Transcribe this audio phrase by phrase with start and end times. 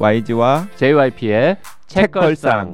[0.00, 1.56] YG와 JYP의
[1.88, 2.70] 책걸상.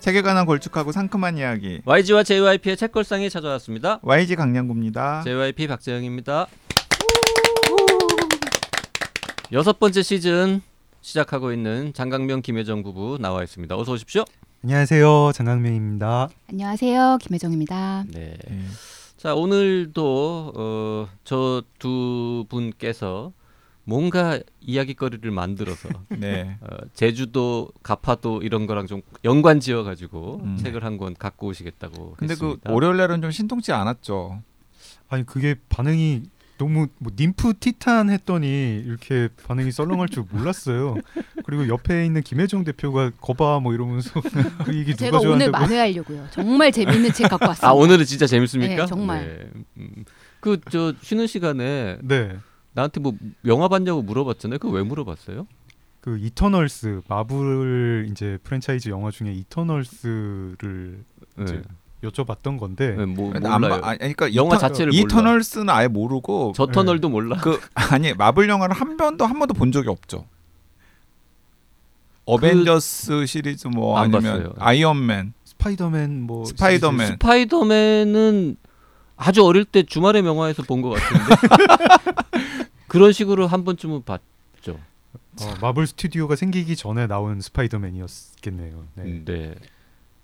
[0.00, 3.98] 책에 관한 걸쭉하고 상큼한 이야기 YG와 JYP의 책걸상이 찾아왔습니다.
[4.02, 5.22] YG 강량구입니다.
[5.24, 6.48] JYP 박재영입니다.
[9.52, 10.60] 여섯 번째 시즌
[11.00, 13.74] 시작하고 있는 장강명 김혜정 부부 나와 있습니다.
[13.74, 14.24] 어서 오십시오.
[14.62, 16.28] 안녕하세요 장강명입니다.
[16.50, 17.18] 안녕하세요.
[17.22, 18.04] 김혜정입니다.
[18.08, 18.36] 네.
[18.46, 18.58] 네.
[19.18, 23.32] 자 오늘도 어, 저 두 분께서
[23.84, 26.56] 뭔가 이야기거리를 만들어서 네.
[26.60, 30.56] 어, 제주도 가파도 이런 거랑 좀 연관 지어 가지고 음.
[30.56, 32.60] 책을 한 권 갖고 오시겠다고 근데 했습니다.
[32.64, 34.42] 그 월요일 날은 좀 신통치 않았죠.
[35.08, 36.22] 아니 그게 반응이
[36.58, 40.96] 너무 뭐 님프 티탄 했더니 이렇게 반응이 썰렁할 줄 몰랐어요.
[41.44, 44.20] 그리고 옆에 있는 김혜정 대표가 거봐 뭐 이러면서
[44.66, 46.26] 그 얘기 누가 제가 오늘 좋아한다고 만회하려고요.
[46.30, 47.68] 정말 재밌는 책 갖고 왔습니다.
[47.68, 48.74] 아 오늘은 진짜 재밌습니까?
[48.74, 49.50] 네, 정말.
[49.74, 49.86] 네.
[50.40, 52.36] 그저 쉬는 시간에 네.
[52.72, 53.14] 나한테 뭐
[53.46, 54.58] 영화 봤냐고 물어봤잖아요.
[54.58, 55.46] 그거 왜 물어봤어요?
[56.00, 61.04] 그 이터널스 마블 이제 프랜차이즈 영화 중에 이터널스를
[61.36, 61.44] 네.
[61.44, 61.62] 이제
[62.02, 63.80] 여쭤봤던 건데 네, 뭐 몰라요.
[63.80, 65.00] 봐- 아니, 그러니까 영화 이터- 자체를 몰라.
[65.02, 67.36] 이터널스는 아예 모르고 저 터널도 몰라.
[67.38, 70.26] 그 아니 마블 영화를 한 번도 한 번도 본 적이 없죠.
[72.24, 74.52] 어벤져스 시리즈 뭐안 아니면 봤어요.
[74.58, 76.98] 아이언맨, 스파이더맨 뭐 스파이더맨.
[77.06, 78.56] 시리즈- 스파이더맨은
[79.16, 81.34] 아주 어릴 때 주말의 명화에서 본 것 같은데
[82.86, 84.78] 그런 식으로 한 번쯤은 봤죠.
[85.40, 88.84] 어, 마블 스튜디오가 생기기 전에 나온 스파이더맨이었겠네요.
[88.94, 89.22] 네.
[89.24, 89.54] 네.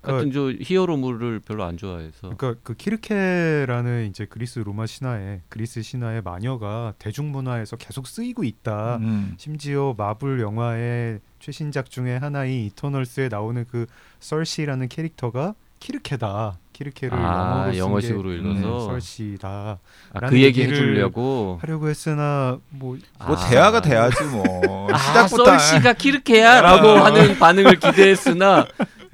[0.06, 0.12] 네.
[0.12, 2.34] 같은 저 히어로물을 별로 안 좋아해서.
[2.36, 8.96] 그러니까 그 키르케라는 이제 그리스 로마 신화에 그리스 신화의 마녀가 대중문화에서 계속 쓰이고 있다.
[8.96, 9.34] 음.
[9.38, 13.86] 심지어 마블 영화의 최신작 중에 하나인 이터널스에 나오는 그
[14.20, 16.58] 설시라는 캐릭터가 키르케다.
[16.72, 18.78] 키르케를 아, 영어로 영어식으로 게, 읽어서?
[18.78, 19.78] 네, 설시다
[20.12, 21.58] 아, 그 얘기 해주려고.
[21.62, 23.48] 하려고 했으나 뭐 뭐 아.
[23.48, 27.04] 대화가 돼야지 뭐 아, 시작부터 썰씨가 키르케야라고 아.
[27.04, 28.66] 하는 반응을 기대했으나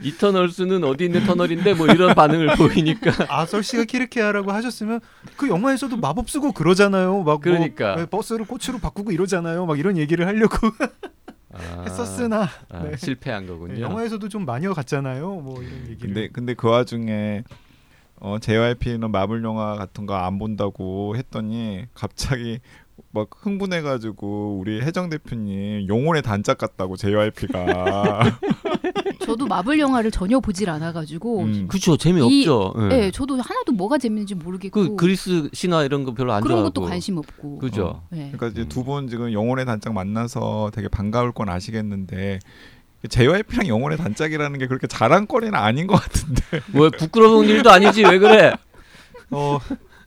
[0.03, 5.01] 이터널스는 어디 있는 터널인데 뭐 이런 반응을 보이니까 아 설시가 키르케야라고 하셨으면
[5.37, 7.23] 그 영화에서도 마법 쓰고 그러잖아요.
[7.23, 7.95] 막 그러니까.
[7.95, 9.67] 뭐, 네, 버스를 꽃으로 바꾸고 이러잖아요.
[9.67, 10.57] 막 이런 얘기를 하려고
[11.53, 12.97] 아, 했었으나 아, 네.
[12.97, 13.75] 실패한 거군요.
[13.75, 15.35] 네, 영화에서도 좀 마녀 같잖아요.
[15.37, 15.99] 뭐 이런 얘기를.
[15.99, 17.43] 근데 근데 그 와중에
[18.21, 22.61] 어 JYP는 마블 영화 같은 거 안 본다고 했더니 갑자기
[23.13, 28.21] 막 흥분해가지고 우리 혜정 대표님 영혼의 단짝 같다고 JYP가
[29.25, 31.69] 저도 마블 영화를 전혀 보질 않아가지고, 음.
[31.69, 32.75] 그렇죠 재미없죠.
[32.79, 32.89] 예.
[32.89, 36.73] 네, 저도 하나도 뭐가 재밌는지 모르겠고 그 그리스 신화 이런 거 별로 안 그런 좋아하고
[36.73, 37.59] 것도 관심 없고.
[37.59, 38.03] 그죠.
[38.11, 38.31] 네.
[38.33, 38.69] 그러니까 이제 음.
[38.69, 42.41] 두분 지금 영혼의 단짝 만나서 되게 반가울 건 아시겠는데
[43.09, 46.43] JYP랑 영혼의 단짝이라는 게 그렇게 자랑거리는 아닌 것 같은데
[46.73, 48.53] 뭐 부끄러운 일도 아니지 왜 그래?
[49.31, 49.59] 어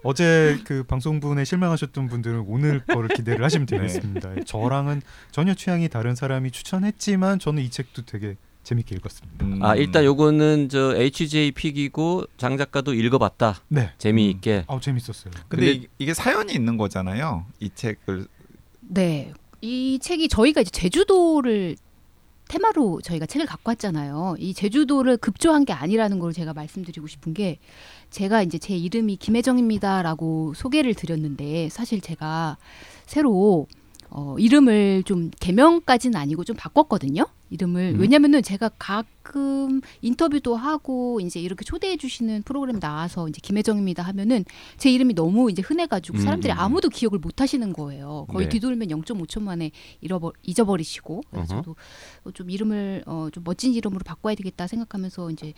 [0.03, 3.78] 어제 그 방송분에 실망하셨던 분들은 오늘 거를 기대를 하시면 네.
[3.78, 4.44] 되겠습니다.
[4.46, 9.46] 저랑은 전혀 취향이 다른 사람이 추천했지만 저는 이 책도 되게 재밌게 읽었습니다.
[9.46, 9.64] 음.
[9.64, 13.91] 아 일단 요거는 저 HJ 픽이고 장 작가도 읽어봤다 네.
[13.97, 14.66] 재미있게.
[14.68, 15.34] 아우 재밌었어요.
[15.50, 18.28] 근데, 근데- 이- 이게 사연이 있는 거잖아요 이 책을
[18.81, 19.34] 네.
[19.62, 21.75] 이 책이 저희가 이제 제주도를
[22.50, 24.35] 테마로 저희가 책을 갖고 왔잖아요.
[24.38, 27.58] 이 제주도를 급조한 게 아니라는 걸 제가 말씀드리고 싶은 게
[28.13, 32.57] 제가 이제 제 이름이 김혜정입니다라고 소개를 드렸는데 사실 제가
[33.07, 33.68] 새로
[34.16, 37.25] 어, 이름을 좀 개명까지는 아니고 좀 바꿨거든요.
[37.50, 38.00] 이름을 음.
[38.00, 44.46] 왜냐면은 제가 가끔 인터뷰도 하고 이제 이렇게 초대해 주시는 프로그램 나와서 이제 김혜정입니다 하면은
[44.78, 46.59] 제 이름이 너무 이제 흔해가지고 사람들이 음.
[46.59, 48.28] 아무도 기억을 못 하시는 거예요.
[48.29, 48.50] 거의 네.
[48.50, 49.72] 뒤돌면 0.5초 만에
[50.02, 51.63] 잃어버 잊어버리시고 그래서 어허.
[51.63, 51.75] 저도
[52.34, 55.53] 좀 이름을 어, 좀 멋진 이름으로 바꿔야 되겠다 생각하면서 이제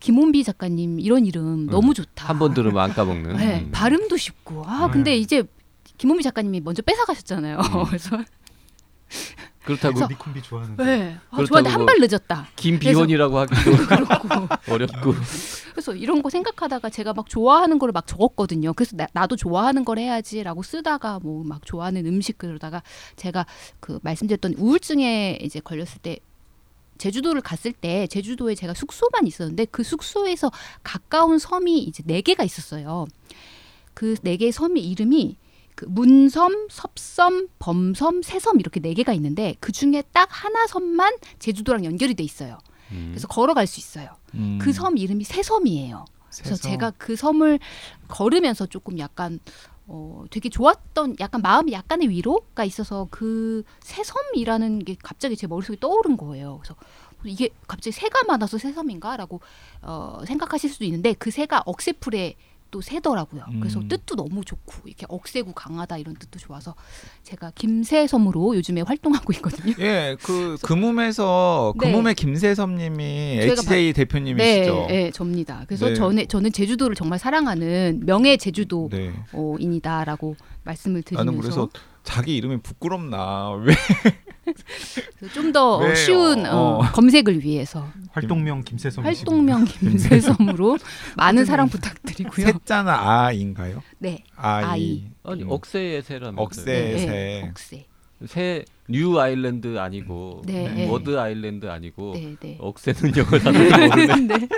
[0.00, 2.28] 김원비 작가님 이런 이름 너무 좋다.
[2.28, 3.36] 한 번 들으면 안 까먹는.
[3.36, 3.70] 네, 음.
[3.70, 4.92] 발음도 쉽고 아 네.
[4.92, 5.44] 근데 이제
[5.98, 7.58] 김원비 작가님이 먼저 뺏어가셨잖아요.
[7.58, 7.84] 음.
[7.86, 8.18] 그래서
[9.64, 10.84] 그렇다고 니콤비 좋아하는데.
[10.84, 12.46] 네, 아, 좋아하는데 한 뭐- 발 늦었다.
[12.56, 15.14] 김비혼이라고 하기도 그렇고 어렵고.
[15.72, 18.72] 그래서 이런 거 생각하다가 제가 막 좋아하는 거를 막 적었거든요.
[18.74, 22.82] 그래서 나, 나도 좋아하는 걸 해야지라고 쓰다가 뭐 막 좋아하는 음식 그러다가
[23.16, 23.44] 제가
[23.80, 26.18] 그 말씀드렸던 우울증에 이제 걸렸을 때
[26.98, 30.50] 제주도를 갔을 때 제주도에 제가 숙소만 있었는데 그 숙소에서
[30.82, 33.06] 가까운 섬이 이제 네 개가 있었어요.
[33.94, 35.36] 그 네 개의 섬의 이름이
[35.74, 41.84] 그 문섬, 섭섬, 범섬, 새섬 이렇게 네 개가 있는데 그 중에 딱 하나 섬만 제주도랑
[41.84, 42.58] 연결이 돼 있어요.
[42.92, 43.08] 음.
[43.10, 44.08] 그래서 걸어갈 수 있어요.
[44.34, 44.58] 음.
[44.60, 46.04] 그섬 이름이 새섬이에요.
[46.42, 46.56] 그래서.
[46.56, 47.58] 제가 그 섬을
[48.08, 49.38] 걸으면서 조금 약간
[49.88, 56.16] 어 되게 좋았던 약간 마음이 약간의 위로가 있어서 그 새섬이라는 게 갑자기 제 머릿속에 떠오른
[56.16, 56.58] 거예요.
[56.60, 56.74] 그래서
[57.24, 59.40] 이게 갑자기 새가 많아서 새섬인가라고
[59.82, 62.36] 어 생각하실 수도 있는데 그 새가 억새풀에
[62.70, 63.44] 또 세더라고요.
[63.60, 63.88] 그래서 음.
[63.88, 66.74] 뜻도 너무 좋고 이렇게 억세고 강하다 이런 뜻도 좋아서
[67.22, 69.74] 제가 김새섬으로 요즘에 활동하고 있거든요.
[69.78, 71.90] 예, 그 금음에서 네.
[71.90, 74.74] 금음의 김세섭님이 저희가 HJ 대표님이시죠.
[74.74, 75.64] 네, 네, 접니다.
[75.66, 75.94] 그래서 네.
[75.94, 79.12] 저는 저는 제주도를 정말 사랑하는 명예 제주도 네.
[79.32, 81.68] 어,인이다라고 말씀을 나는 드리면서 그래서
[82.06, 83.74] 자기 이름이 부끄럽나 왜?
[85.34, 85.92] 좀 더?
[85.94, 86.80] 쉬운 어, 어.
[86.92, 90.78] 검색을 위해서 활동명 김세성 활동명 김새섬으로
[91.18, 92.46] 많은 사랑 부탁드리고요.
[92.46, 93.82] 세자나 아인가요?
[93.98, 94.64] 네, 아이.
[94.64, 95.04] 아이.
[95.24, 95.50] 아니 음.
[95.50, 96.64] 억새의 새라면서 억새.
[96.64, 97.06] 네, 새.
[97.06, 97.86] 네, 억새.
[98.24, 100.88] 새 new island 아니고 네, 네.
[100.88, 102.56] bird island 아니고 네, 네.
[102.60, 103.30] 억새는 영어.
[104.28, 104.48] 네.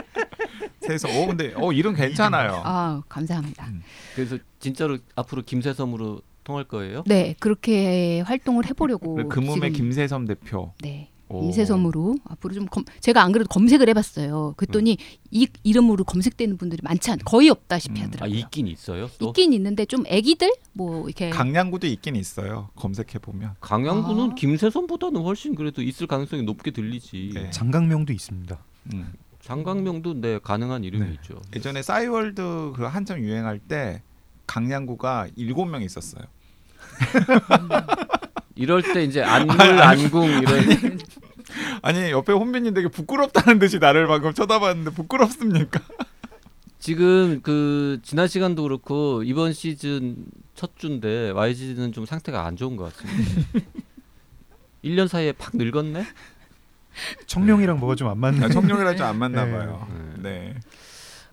[0.82, 2.60] 세서 어 근데 어 이름 괜찮아요.
[2.64, 3.68] 아, 감사합니다.
[4.14, 7.04] 그래서 진짜로 앞으로 김새섬으로 통할 거예요?
[7.06, 10.72] 네, 그렇게 활동을 해보려고 그믐의 지금 김새섬 대표.
[10.80, 11.10] 네.
[11.30, 11.44] 오.
[11.44, 14.54] 김새섬으로 앞으로 좀 검, 제가 안 그래도 검색을 해봤어요.
[14.56, 14.96] 그랬더니
[15.30, 18.04] 이 이름으로 검색되는 분들이 많지 않, 거의 없다시피 음.
[18.04, 18.38] 아 하더라고요.
[18.38, 19.10] 있긴 있어요.
[19.18, 22.70] 또 있긴 있는데 좀 애기들 뭐 이렇게 강량구도 있긴 있어요.
[22.76, 23.56] 검색해 보면.
[23.60, 24.34] 강양구는 아.
[24.34, 27.32] 김새섬보다는 훨씬 그래도 있을 가능성이 높게 들리지.
[27.34, 27.50] 네.
[27.50, 28.58] 장강명도 있습니다.
[28.94, 29.12] 음.
[29.42, 31.42] 장강명도 네 가능한 이름이죠.
[31.54, 34.00] 예전에 싸이월드 그 한참 유행할 때
[34.46, 36.24] 강량구가 일곱 명 있었어요.
[38.54, 40.98] 이럴 때 이제 안굴 안궁 이런
[41.82, 45.80] 아니 옆에 혼비님 되게 부끄럽다는 듯이 나를 방금 쳐다봤는데 부끄럽습니까?
[46.78, 50.16] 지금 그 지난 시간도 그렇고 이번 시즌
[50.54, 53.48] 첫 주인데 YG는 좀 상태가 안 좋은 것 같습니다.
[54.84, 56.04] 1년 사이에 팍 늙었네.
[57.26, 58.42] 청룡이랑 뭐가 좀 안.
[58.42, 59.52] 아, 청룡이랑 좀 안 맞나 네.
[59.52, 59.86] 봐요.
[60.16, 60.30] 네.
[60.30, 60.54] 네.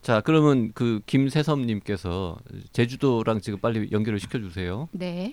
[0.01, 2.38] 자 그러면 그 김세섭님께서
[2.71, 4.89] 제주도랑 지금 빨리 연결을 시켜주세요.
[4.91, 5.31] 네.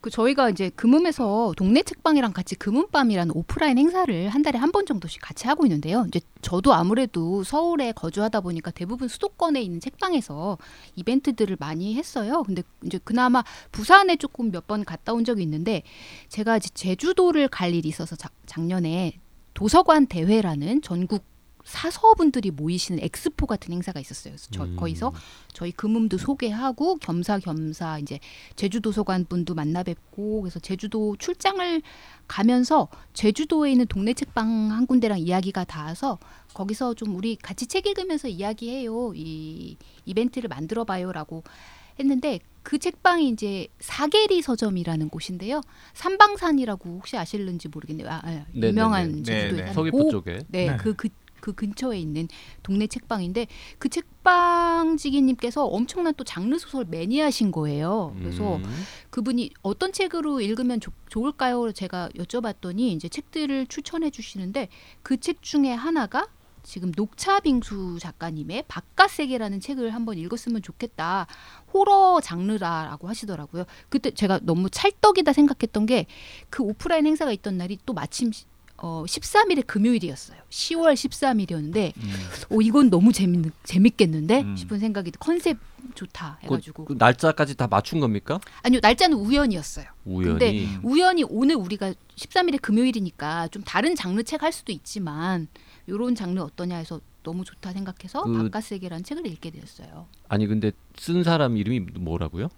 [0.00, 5.20] 그 저희가 이제 금음에서 동네 책방이랑 같이 금음밤이라는 오프라인 행사를 한 달에 한 번 정도씩
[5.22, 6.04] 같이 하고 있는데요.
[6.06, 10.58] 이제 저도 아무래도 서울에 거주하다 보니까 대부분 수도권에 있는 책방에서
[10.94, 12.42] 이벤트들을 많이 했어요.
[12.44, 13.42] 근데 이제 그나마
[13.72, 15.82] 부산에 조금 몇 번 갔다 온 적이 있는데
[16.28, 19.18] 제가 제주도를 갈 일이 있어서 자- 작년에
[19.54, 21.24] 도서관 대회라는 전국
[21.68, 24.32] 사서분들이 모이시는 엑스포 같은 행사가 있었어요.
[24.32, 24.76] 그래서 저, 음.
[24.76, 25.12] 거기서
[25.52, 28.18] 저희 금음도 소개하고 겸사겸사 이제
[28.56, 31.82] 제주 도서관 분도 만나 뵙고 그래서 제주도 출장을
[32.26, 36.18] 가면서 제주도에 있는 동네 책방 한 군데랑 이야기가 닿아서
[36.54, 39.12] 거기서 좀 우리 같이 책 읽으면서 이야기해요.
[39.14, 39.76] 이
[40.06, 41.42] 이벤트를 만들어 봐요라고
[42.00, 45.62] 했는데 그 책방이 이제 사계리 서점이라는 곳인데요.
[45.94, 48.08] 삼방산이라고 혹시 아실는지 모르겠네요.
[48.08, 48.68] 아, 아, 네네네.
[48.68, 49.58] 유명한 네, 제주도에 네.
[49.58, 50.38] 사는 서귀포 고- 쪽에.
[50.48, 50.76] 네, 네.
[50.76, 51.08] 그, 그,
[51.40, 52.28] 그 근처에 있는
[52.62, 53.46] 동네 책방인데
[53.78, 58.14] 그 책방지기님께서 엄청난 또 장르 소설 매니아신 거예요.
[58.18, 58.84] 그래서 음.
[59.10, 61.72] 그분이 어떤 책으로 읽으면 좋- 좋을까요?
[61.72, 64.68] 제가 여쭤봤더니 이제 책들을 추천해 주시는데
[65.02, 66.28] 그 책 중에 하나가
[66.62, 71.26] 지금 녹차빙수 작가님의 바깥 세계라는 책을 한번 읽었으면 좋겠다.
[71.72, 73.64] 호러 장르라라고 하시더라고요.
[73.88, 76.06] 그때 제가 너무 찰떡이다 생각했던 게
[76.50, 78.44] 그 오프라인 행사가 있던 날이 또 마침 시-
[78.80, 80.38] 어 13일에 금요일이었어요.
[80.50, 82.10] 10월 13일이었는데 음.
[82.48, 84.56] 오 이건 너무 재밌 재밌겠는데 음.
[84.56, 85.58] 싶은 생각이 컨셉
[85.96, 88.38] 좋다 해가지고 그 날짜까지 다 맞춘 겁니까?
[88.62, 89.86] 아니요 날짜는 우연이었어요.
[90.04, 90.28] 우연히.
[90.38, 95.48] 근데 우연히 오늘 우리가 13일에 금요일이니까 좀 다른 장르 책 할 수도 있지만
[95.88, 100.06] 요런 장르 어떠냐 해서 너무 좋다 생각해서 그- 바깥 세계라는 책을 읽게 되었어요.
[100.28, 102.48] 아니 근데 쓴 사람 이름이 뭐라고요?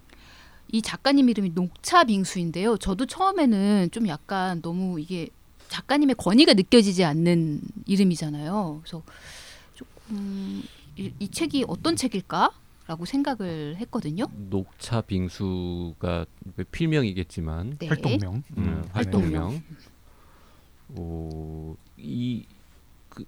[0.72, 2.76] 이 작가님 이름이 녹차 빙수인데요.
[2.76, 5.28] 저도 처음에는 좀 약간 너무 이게
[5.70, 8.80] 작가님의 권위가 느껴지지 않는 이름이잖아요.
[8.82, 9.02] 그래서
[9.74, 10.62] 조금
[10.96, 14.26] 이, 이 책이 어떤 책일까라고 생각을 했거든요.
[14.50, 16.26] 녹차 빙수가
[16.72, 17.86] 필명이겠지만 네.
[17.86, 18.34] 활동명.
[18.34, 19.62] 음, 음, 활동명.
[20.96, 22.44] 오, 이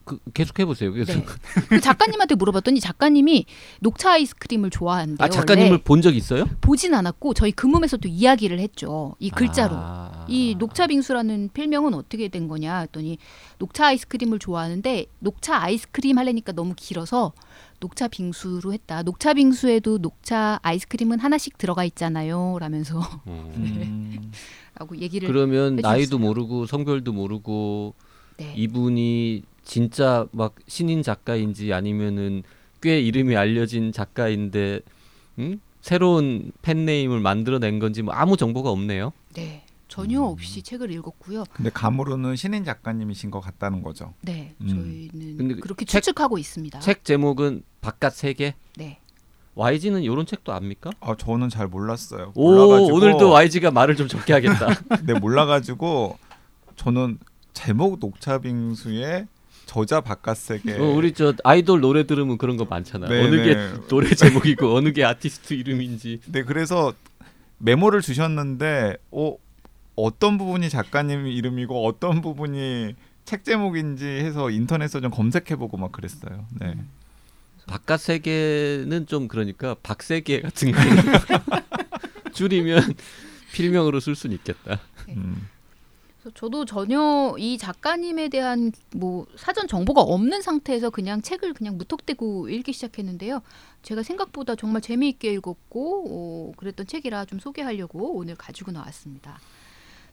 [0.04, 0.92] 그, 그 계속 해보세요.
[0.92, 1.24] 그래서 네.
[1.68, 3.46] 그 작가님한테 물어봤더니 작가님이
[3.80, 5.24] 녹차 아이스크림을 좋아한대요.
[5.24, 5.78] 아 작가님을.
[5.78, 6.46] 본 적 있어요?
[6.60, 9.14] 보진 않았고 저희 금음에서 또 이야기를 했죠.
[9.20, 9.74] 이 글자로.
[9.76, 10.26] 아.
[10.28, 13.18] 이 녹차 빙수라는 필명은 어떻게 된 거냐 했더니
[13.58, 17.32] 녹차 아이스크림을 좋아하는데 녹차 아이스크림 하려니까 너무 길어서
[17.80, 19.02] 녹차 빙수로 했다.
[19.02, 22.56] 녹차 빙수에도 녹차 아이스크림은 하나씩 들어가 있잖아요.
[22.60, 23.52] 라면서 음.
[23.56, 24.32] 음.
[24.78, 25.92] 라고 얘기를 그러면 해주셨어요.
[25.92, 27.94] 나이도 모르고 성별도 모르고
[28.38, 28.54] 네.
[28.56, 32.42] 이분이 진짜 막 신인 작가인지 아니면은
[32.80, 34.80] 꽤 이름이 알려진 작가인데
[35.38, 35.60] 음?
[35.80, 39.12] 새로운 팬네임을 만들어낸 건지 뭐 아무 정보가 없네요.
[39.34, 39.64] 네.
[39.88, 40.24] 전혀 음.
[40.26, 41.44] 없이 책을 읽었고요.
[41.52, 44.14] 근데 감으로는 신인 작가님이신 것 같다는 거죠.
[44.22, 44.54] 네.
[44.62, 44.68] 음.
[44.68, 46.80] 저희는 근데 그렇게 책- 추측하고 있습니다.
[46.80, 48.54] 책 제목은 바깥 세계.
[48.76, 48.98] 네.
[49.54, 50.90] YG는 이런 책도 압니까?
[51.00, 52.32] 아 저는 잘 몰랐어요.
[52.34, 54.68] 오 몰라가지고 오늘도 YG가 말을 좀 적게 하겠다.
[55.04, 56.16] 네 몰라가지고
[56.76, 57.18] 저는
[57.52, 59.26] 제목 녹차빙수에
[59.66, 60.74] 저자 바깥 세계.
[60.74, 63.08] 어, 우리 저 아이돌 노래 들으면 그런 거 많잖아.
[63.08, 63.72] 네, 어느 게 네.
[63.88, 66.20] 노래 제목이고 어느 게 아티스트 이름인지.
[66.26, 66.92] 네, 그래서
[67.58, 69.36] 메모를 주셨는데 어,
[69.96, 76.46] 어떤 부분이 작가님 이름이고 어떤 부분이 책 제목인지 해서 인터넷에서 좀 검색해보고 막 그랬어요.
[76.58, 76.74] 네.
[77.66, 80.78] 바깥 세계는 좀 그러니까 박세계 같은 거
[82.34, 82.94] 줄이면
[83.52, 84.80] 필명으로 쓸 수는 있겠다.
[85.10, 85.48] 음.
[86.34, 92.72] 저도 전혀 이 작가님에 대한 뭐 사전 정보가 없는 상태에서 그냥 책을 그냥 무턱대고 읽기
[92.72, 93.42] 시작했는데요.
[93.82, 99.40] 제가 생각보다 정말 재미있게 읽었고 어, 그랬던 책이라 좀 소개하려고 오늘 가지고 나왔습니다.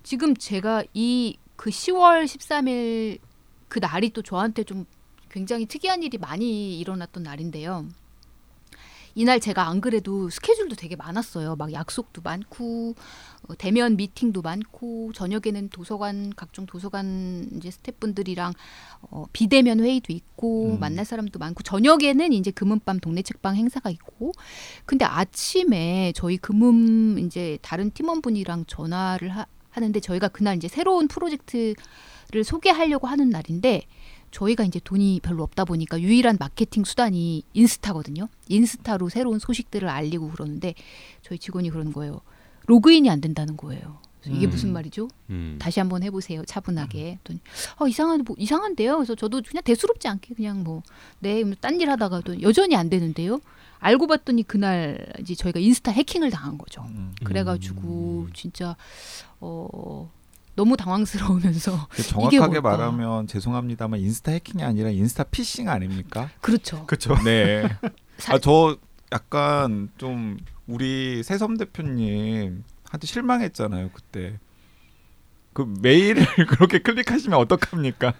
[0.03, 3.19] 지금 제가 이 그 10월 13일
[3.67, 4.85] 그 날이 또 저한테 좀
[5.29, 7.85] 굉장히 특이한 일이 많이 일어났던 날인데요.
[9.19, 11.57] 이날 제가 안 그래도 스케줄도 되게 많았어요.
[11.57, 12.95] 막 약속도 많고
[13.49, 18.53] 어, 대면 미팅도 많고 저녁에는 도서관 각종 도서관 이제 스태프분들이랑
[19.11, 20.79] 어, 비대면 회의도 있고 음.
[20.79, 24.31] 만날 사람도 많고 저녁에는 이제 금은밤 동네 책방 행사가 있고
[24.85, 32.45] 근데 아침에 저희 금음 이제 다른 팀원분이랑 전화를 하, 하는데 저희가 그날 이제 새로운 프로젝트를
[32.45, 33.81] 소개하려고 하는 날인데
[34.31, 38.27] 저희가 이제 돈이 별로 없다 보니까 유일한 마케팅 수단이 인스타거든요.
[38.47, 40.75] 인스타로 새로운 소식들을 알리고 그러는데
[41.21, 42.21] 저희 직원이 그러는 거예요.
[42.67, 43.97] 로그인이 안 된다는 거예요.
[44.21, 44.49] 그래서 이게 음.
[44.49, 45.07] 무슨 말이죠?
[45.29, 45.57] 음.
[45.59, 46.43] 다시 한번 해보세요.
[46.45, 47.19] 차분하게.
[47.23, 47.39] 그랬더니
[47.77, 48.97] 어, 이상한 뭐 이상한데요.
[48.97, 53.39] 그래서 저도 그냥 대수롭지 않게 그냥 뭐네딴 일 하다가도 여전히 안 되는데요.
[53.79, 56.83] 알고 봤더니 그날 이제 저희가 인스타 해킹을 당한 거죠.
[56.89, 57.13] 음.
[57.23, 58.33] 그래가지고 음.
[58.33, 58.75] 진짜
[59.39, 60.11] 어
[60.59, 62.59] 너무 당황스러우면서 정확하게?
[62.59, 66.29] 말하면 죄송합니다만 인스타 해킹이 아니라 인스타 피싱 아닙니까?
[66.41, 66.85] 그렇죠.
[66.85, 67.15] 그렇죠.
[67.23, 67.63] 네.
[68.19, 68.77] 사- 아저
[69.13, 70.37] 약간 좀
[70.67, 74.37] 우리 세섬 대표님 한테 실망했잖아요 그때.
[75.53, 78.13] 그 메일을 그렇게 클릭하시면 어떡합니까?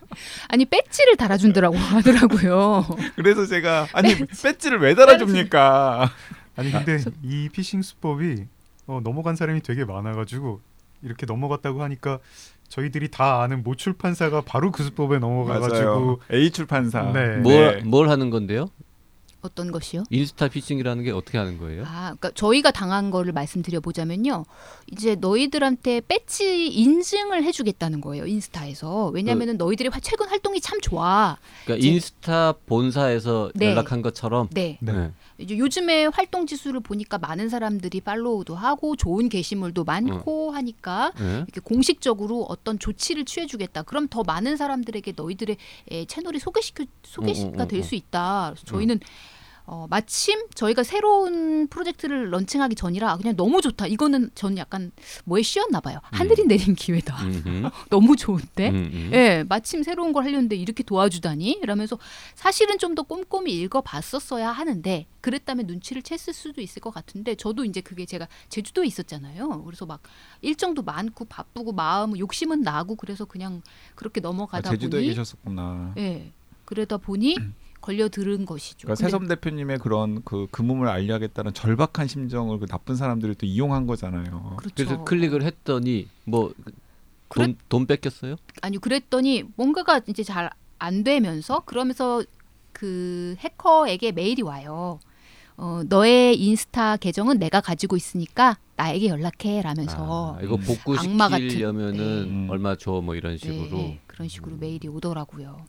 [0.48, 2.86] 아니 배지를 달아준다라고 하더라고요.
[3.18, 6.10] 그래서 제가 아니 배지 를 왜 달아줍니까?
[6.56, 8.46] 아니 근데 이 피싱 수법이
[8.88, 10.62] 어, 넘어간 사람이 되게 많아가지고
[11.02, 12.20] 이렇게 넘어갔다고 하니까
[12.68, 15.18] 저희들이 다 아는 모 출판사가 바로 그 수법에.
[15.20, 17.02] 넘어가가지고 A 출판사.
[17.12, 17.38] 네.
[17.38, 17.82] 뭘, 네.
[17.84, 18.70] 뭘 하는 건데요?
[19.42, 20.04] 어떤 것이요?
[20.10, 21.84] 인스타 피싱이라는 게 어떻게 하는 거예요?
[21.86, 24.44] 아, 그러니까 저희가 당한 거를 말씀드려 보자면요.
[24.92, 28.26] 이제 너희들한테 배지 인증을 해 주겠다는 거예요.
[28.26, 29.08] 인스타에서.
[29.14, 31.38] 왜냐하면 너희들이 화- 최근 활동이 참 좋아.
[31.64, 33.68] 그러니까 이제- 인스타 본사에서 네.
[33.72, 34.78] 연락한 것처럼 네.
[34.82, 35.12] 네.
[35.40, 35.44] 네.
[35.44, 41.38] 이제 요즘에 활동 지수를 보니까 많은 사람들이 팔로우도 하고 좋은 게시물도 많고 하니까 네.
[41.38, 43.84] 이렇게 공식적으로 어떤 조치를 취해주겠다.
[43.84, 45.58] 그럼 더 많은 사람들에게 너희들의
[45.92, 48.52] 에, 채널이 소개시켜 소개가 음, 음, 될 음, 수 있다.
[48.54, 49.00] 그래서 저희는
[49.72, 53.86] 어, 마침 저희가 새로운 프로젝트를 런칭하기 전이라 그냥 너무 좋다.
[53.86, 54.92] 이거는 저는 약간
[55.26, 56.00] 뭐에 씌었나 봐요.
[56.04, 57.16] 하늘이 내린 기회다.
[57.92, 58.70] 너무 좋은데.
[58.70, 59.12] 음, 음.
[59.14, 61.98] 예, 마침 새로운 걸 하려는데 이렇게 도와주다니 이러면서
[62.36, 67.82] 사실은 좀 더 꼼꼼히 읽어봤었어야 하는데 그랬다면 눈치를 챘을 수도 있을 것 같은데 저도 이제
[67.82, 69.64] 그게 제가 제주도에 있었잖아요.
[69.64, 70.02] 그래서 막
[70.42, 73.62] 일정도 많고 바쁘고 마음 욕심은 나고 그래서 그냥
[73.94, 75.94] 그렇게 아, 넘어가다 제주도에 보니 계셨었구나.
[76.00, 76.32] 예,
[76.66, 77.36] 그러다 보니
[77.82, 78.88] 걸려 들은 것이죠.
[78.88, 84.56] 그러니까 세섬 대표님의 그런 그 금음을 알려야겠다는 절박한 심정을 그 나쁜 사람들이 또 이용한 거잖아요.
[84.58, 84.76] 그렇죠.
[84.76, 88.36] 그래서 클릭을 했더니 뭐돈돈 뺏겼어요?
[88.62, 92.24] 아니 그랬더니 뭔가가 이제 잘 안 되면서 그러면서
[92.72, 95.00] 그 해커에게 메일이 와요.
[95.58, 100.62] 어, 너의 인스타 계정은 내가 가지고 있으니까 나에게 연락해 라면서 아, 이거 음.
[100.62, 102.50] 복구시키려면은 네.
[102.50, 103.78] 얼마 줘 뭐 이런 네, 식으로.
[103.78, 105.66] 네, 그런 식으로 메일이 오더라고요.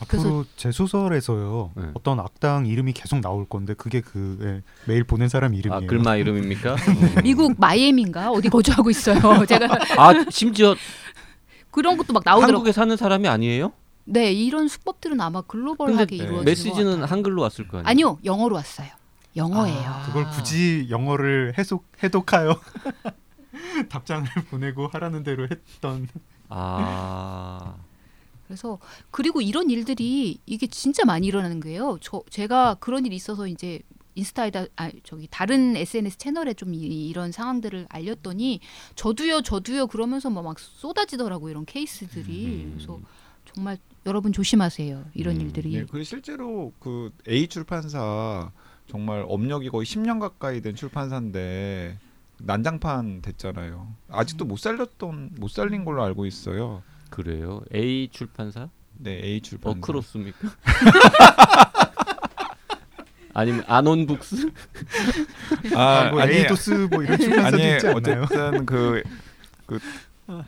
[0.00, 1.82] 앞으로 제 소설에서요 네.
[1.94, 5.86] 어떤 악당 이름이 계속 나올 건데 그게 그 예, 메일 보낸 사람 아 이름이에요.
[5.86, 6.72] 글마 이름입니까?
[6.74, 6.76] 어.
[7.22, 9.18] 미국 마이애미인가 어디 거주하고 있어요.
[9.46, 10.74] 제가 아 심지어
[11.70, 12.52] 그런 것도 막 나오더라고.
[12.52, 13.72] 한국에 사는 사람이 아니에요?
[14.04, 17.04] 네, 이런 수법들은 아마 글로벌하게 근데 이루어지는 메시지는.
[17.04, 17.88] 한글로 왔을 거 아니에요?
[17.88, 18.88] 아니요, 영어로 왔어요.
[19.34, 19.82] 영어예요.
[19.84, 20.02] 아.
[20.06, 22.58] 그걸 굳이 영어를 해석 해독하여
[23.90, 26.08] 답장을 보내고 하라는 대로 했던
[26.48, 27.74] 아.
[28.46, 28.78] 그래서
[29.10, 31.98] 그리고 이런 일들이 이게 진짜 많이 일어나는 거예요.
[32.00, 33.80] 저 제가 그런 일이 있어서 이제
[34.14, 38.60] 인스타에다 아 저기 다른 SNS 채널에 좀 이, 런 상황들을 알렸더니
[38.94, 42.74] 저도요 저도요 그러면서 뭐 막 쏟아지더라고 요 이런 케이스들이 음.
[42.76, 42.98] 그래서
[43.52, 43.76] 정말
[44.06, 48.50] 여러분 조심하세요 이런 음, 일들이 네, 그 실제로 그 A 출판사
[48.88, 51.98] 정말 업력이 거의 10년 가까이 된 출판사인데
[52.38, 53.92] 난장판 됐잖아요.
[54.08, 56.82] 아직도 못 살렸던 못 살린 걸로 알고 있어요.
[57.10, 57.62] 그래요.
[57.74, 58.68] A 출판사?
[58.98, 59.78] 네, A 출판사.
[59.78, 60.38] 어크로스입니까?
[63.36, 64.50] 아니면 아논북스?
[65.76, 68.22] 아, 뭐 아니, 에이도스 뭐 이런 출판사도 아니 있지 않나요?
[68.22, 69.02] 어쨌든 그,
[69.66, 69.78] 그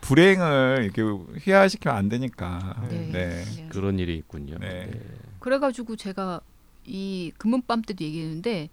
[0.00, 1.02] 불행을 이렇게
[1.40, 2.82] 희화시키면 안 되니까.
[2.88, 3.10] 네.
[3.12, 3.44] 네.
[3.44, 3.68] 네.
[3.68, 4.56] 그런 일이 있군요.
[4.58, 4.90] 네.
[5.38, 6.40] 그래가지고 제가
[6.86, 8.70] 이 금은밤 때도 얘기했는데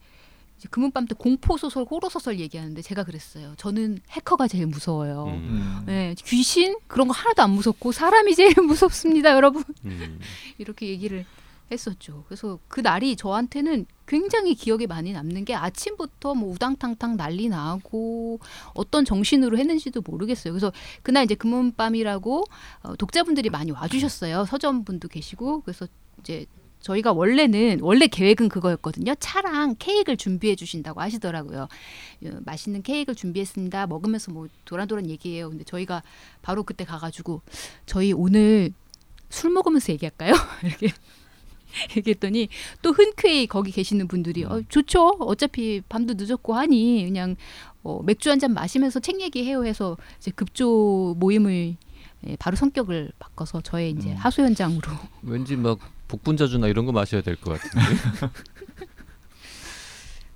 [0.69, 3.53] 금은밤 때 공포 소설, 호러 소설 얘기하는데 제가 그랬어요.
[3.57, 5.25] 저는 해커가 제일 무서워요.
[5.25, 5.33] 음.
[5.33, 5.83] 음.
[5.85, 9.63] 네, 귀신 그런 거 하나도 안 무섭고 사람이 제일 무섭습니다, 여러분.
[9.83, 10.19] 음.
[10.57, 11.25] 이렇게 얘기를
[11.71, 12.23] 했었죠.
[12.27, 18.39] 그래서 그 날이 저한테는 굉장히 기억에 많이 남는 게 아침부터 뭐 우당탕탕 난리 나고
[18.75, 20.53] 어떤 정신으로 했는지도 모르겠어요.
[20.53, 20.71] 그래서
[21.01, 22.43] 그날 이제 금은밤이라고
[22.83, 24.45] 어, 독자분들이 많이 와주셨어요.
[24.45, 25.87] 서점분도 계시고 그래서
[26.19, 26.45] 이제
[26.85, 29.15] 저희가 원래는 원래 계획은 그거였거든요.
[29.19, 31.63] 차랑 케이크를 준비해 주신다고 하시더라고요.
[32.25, 33.87] 어, 맛있는 케이크를 준비했습니다.
[33.87, 35.49] 먹으면서 뭐 도란도란 얘기해요.
[35.49, 36.03] 근데 저희가
[36.43, 37.41] 바로 그때 가가지고
[37.87, 38.71] 저희 오늘
[39.29, 40.33] 술 먹으면서 얘기할까요?
[40.63, 40.89] 이렇게
[41.97, 42.49] 얘기했더니
[42.83, 45.07] 또 흔쾌히 거기 계시는 분들이 어, 좋죠.
[45.21, 47.35] 어차피 밤도 늦었고 하니 그냥
[47.81, 51.77] 어, 맥주 한 잔 마시면서 책 얘기해요 해서 이제 급조 모임을
[52.27, 54.15] 예, 바로 성격을 바꿔서 저의 이제 음.
[54.15, 54.91] 하소 현장으로
[55.23, 58.31] 왠지 막 복분자주나 이런 거 마셔야 될 것 같은데.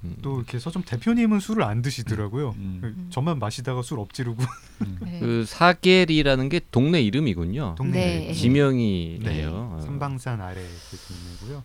[0.06, 0.16] 음.
[0.22, 2.52] 또 이렇게 서점 대표님은 술을 안 드시더라고요.
[2.58, 2.80] 음.
[2.82, 4.42] 그 저만 마시다가 술 엎지르고
[5.02, 5.20] 네.
[5.20, 7.76] 그 사계리라는 게 동네 이름이군요.
[7.78, 8.34] 동네 네.
[8.34, 9.50] 지명이네요.
[9.52, 9.82] 어.
[9.82, 11.64] 삼방산 아래 그 동네고요.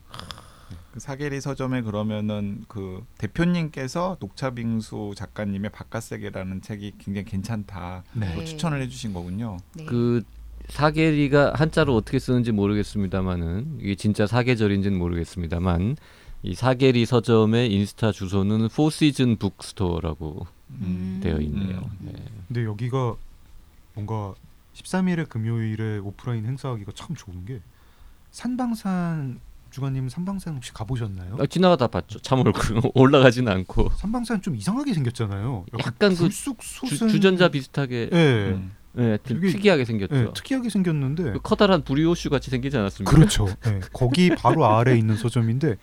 [0.92, 8.04] 그 사계리 서점에 그러면은 그 대표님께서 녹차빙수 작가님의 바깥세계라는 책이 굉장히 괜찮다.
[8.12, 8.34] 네.
[8.34, 9.58] 고 추천을 해주신 거군요.
[9.74, 9.84] 네.
[9.84, 10.22] 그
[10.68, 15.96] 사계리가 한자로 어떻게 쓰는지 모르겠습니다만은 이게 진짜 사계절인지는 모르겠습니다만
[16.42, 21.20] 이 사계리 서점의 인스타 주소는 포시즌 북스토어라고 음.
[21.22, 21.78] 되어 있네요.
[21.78, 21.98] 음.
[22.00, 22.12] 네.
[22.48, 23.16] 근데 여기가
[23.94, 24.34] 뭔가
[24.74, 27.60] 13일에 금요일에 오프라인 행사하기가 참 좋은 게
[28.30, 29.40] 산방산
[29.74, 31.36] 주관님 산방산 혹시 가보셨나요?
[31.40, 32.20] 아, 지나가다 봤죠.
[32.20, 32.44] 참
[32.94, 35.66] 올라가지는 않고 산방산 좀 이상하게 생겼잖아요.
[35.80, 38.16] 약간 그 불쑥 주, 솟은 주 전자 비슷하게 예,
[38.52, 38.70] 음.
[38.98, 40.14] 예, 좀 되게- 특이하게 생겼죠.
[40.14, 43.10] 예, 특이하게 생겼는데 그 커다란 브리오슈 같이 생기지 않았습니까?
[43.16, 43.48] 그렇죠.
[43.66, 45.74] 예, 거기 바로 아래 있는 서점인데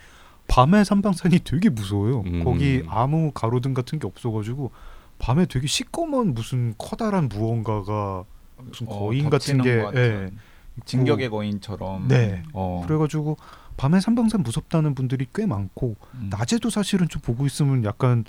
[0.47, 2.23] 밤에 산방산이 되게 무서워요.
[2.25, 2.45] 음.
[2.45, 4.71] 거기 아무 가로등 같은 게 없어가지고
[5.19, 8.23] 밤에 되게 시꺼먼 무슨 커다란 무언가가
[8.55, 12.07] 무슨 어, 거인 같은 게것 같은 예, 진격의 거인처럼.
[12.07, 12.43] 네.
[12.53, 12.85] 어.
[12.87, 13.35] 그래가지고
[13.81, 16.29] 밤에 산방산 무섭다는 분들이 꽤 많고 음.
[16.29, 18.23] 낮에도 사실은 좀 보고 있으면 약간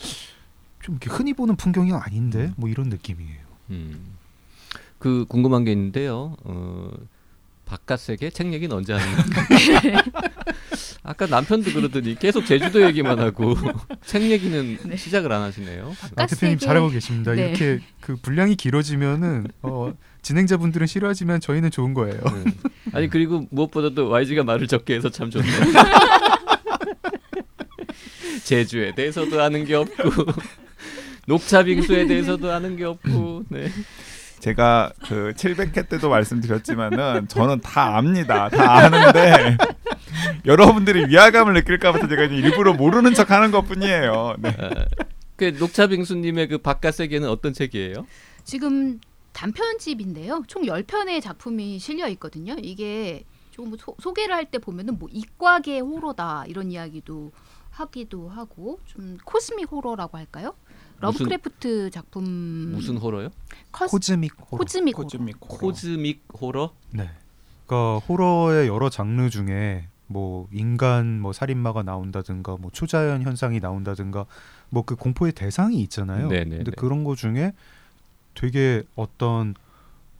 [0.80, 3.38] 좀 이렇게 흔히 보는 풍경이 아닌데 뭐 이런 느낌이에요.
[3.68, 4.16] 음.
[4.98, 6.36] 그 궁금한 게 있는데요.
[6.44, 6.90] 어,
[7.66, 9.98] 바깥 세계 책 얘기는 언제 하는 거예요?
[11.04, 13.54] 아까 남편도 그러더니 계속 제주도 얘기만 하고
[14.06, 14.96] 책 얘기는 네.
[14.96, 15.94] 시작을 안 하시네요.
[16.16, 17.34] 아, 대표님 잘하고 계십니다.
[17.34, 17.50] 네.
[17.50, 22.20] 이렇게 그 분량이 길어지면은 어, 진행자분들은 싫어하지만 저희는 좋은 거예요.
[22.44, 22.52] 네.
[22.94, 25.52] 아니 그리고 무엇보다도 YG가 말을 적게 해서 참 좋네요.
[28.44, 30.02] 제주에 대해서도 아는 게 없고
[31.26, 33.70] 녹차 빙수에 대해서도 아는 게 없고 네.
[34.40, 38.48] 제가 그 700회 때도 말씀드렸지만은 저는 다 압니다.
[38.48, 39.56] 다 아는데
[40.46, 44.34] 여러분들이 위화감을 느낄까 봐서 제가 일부러 모르는 척 하는 것 뿐이에요.
[44.40, 44.56] 네.
[44.58, 44.84] 아,
[45.36, 48.06] 그 녹차 빙수님의 그 바깥 세계는 어떤 책이에요?
[48.44, 48.98] 지금
[49.32, 50.44] 단편집인데요.
[50.46, 52.54] 총 10편의 작품이 실려 있거든요.
[52.58, 57.32] 이게 조금 뭐 소, 소개를 할 때 보면은 뭐 이과계 호러다 이런 이야기도
[57.70, 60.54] 하기도 하고 좀 cosmic horror라고 할까요?
[61.00, 62.24] 무슨- 러브크래프트 작품
[62.72, 63.30] 무슨 호러요?
[63.72, 64.58] cos, cosmic horror.
[64.58, 65.04] cosmic horror.
[65.04, 65.58] cosmic horror.
[65.58, 66.72] cosmic horror?
[66.90, 67.10] 네.
[67.66, 74.26] 그러니까 호러의 여러 장르 중에 뭐 인간 뭐 살인마가 나온다든가 뭐 초자연 현상이 나온다든가
[74.68, 76.28] 뭐 그 공포의 대상이 있잖아요.
[76.28, 76.56] 네네네.
[76.58, 77.52] 근데 그런 거 중에
[78.34, 79.54] 되게 어떤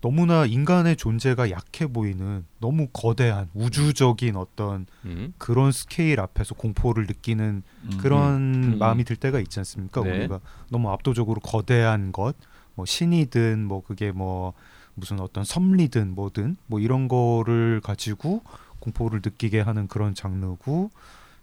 [0.03, 5.33] 너무나 인간의 존재가 약해 보이는 너무 거대한 우주적인 어떤 음.
[5.38, 7.98] 그런 스케일 앞에서 공포를 느끼는 음.
[7.98, 8.79] 그런 음.
[8.79, 10.03] 마음이 들 때가 있지 않습니까?
[10.03, 10.11] 네.
[10.18, 12.35] 우리가 너무 압도적으로 거대한 것,
[12.75, 14.55] 뭐 신이든 뭐 그게 뭐
[14.94, 18.42] 무슨 어떤 섭리든 뭐든 뭐 이런 거를 가지고
[18.81, 20.90] 공포를 느끼게 하는 그런 장르고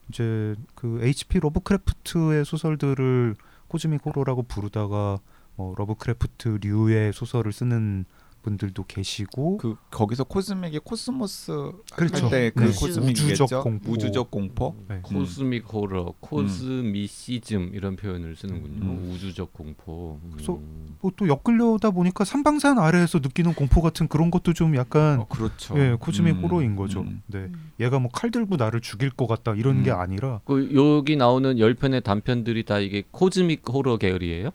[0.10, 1.40] 이제 그 H.P.
[1.40, 3.36] 러브크래프트의 소설들을
[3.70, 5.20] cosmic horror라고 부르다가
[5.60, 8.06] 뭐 러브크래프트류의 소설을 쓰는
[8.42, 11.52] 분들도 계시고 그 거기서 cosmic이 cosmos
[11.94, 12.28] 그렇죠.
[12.28, 12.66] 할때그 네.
[12.68, 13.44] cosmic이겠죠.
[13.44, 13.92] 우주적 공포.
[13.92, 14.76] 우주적 공포.
[14.88, 15.00] 네.
[15.04, 18.86] cosmic horror, cosmicism 이런 표현을 쓰는군요.
[18.86, 19.12] 음.
[19.14, 20.18] 우주적 공포.
[20.24, 20.30] 음.
[20.32, 20.58] 그래서
[21.02, 25.78] 뭐또 엮으려다 보니까 삼방산 아래에서 느끼는 공포 같은 그런 것도 좀 약간 어, 그렇죠.
[25.78, 27.02] 예, cosmic 음, horror인 거죠.
[27.02, 27.22] 음.
[27.28, 27.40] 네.
[27.40, 27.72] 음.
[27.82, 30.00] 얘가 뭐 칼 들고 나를 죽일 것 같다 이런 게 음.
[30.00, 34.52] 아니라 그 여기 나오는 열 편의 단편들이 다 이게 cosmic horror 계열이에요?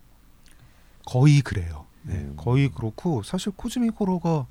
[1.07, 1.87] 거의 그래요.
[2.03, 2.35] 네, 음.
[2.37, 4.47] 거의 그렇고 사실 cosmic horror가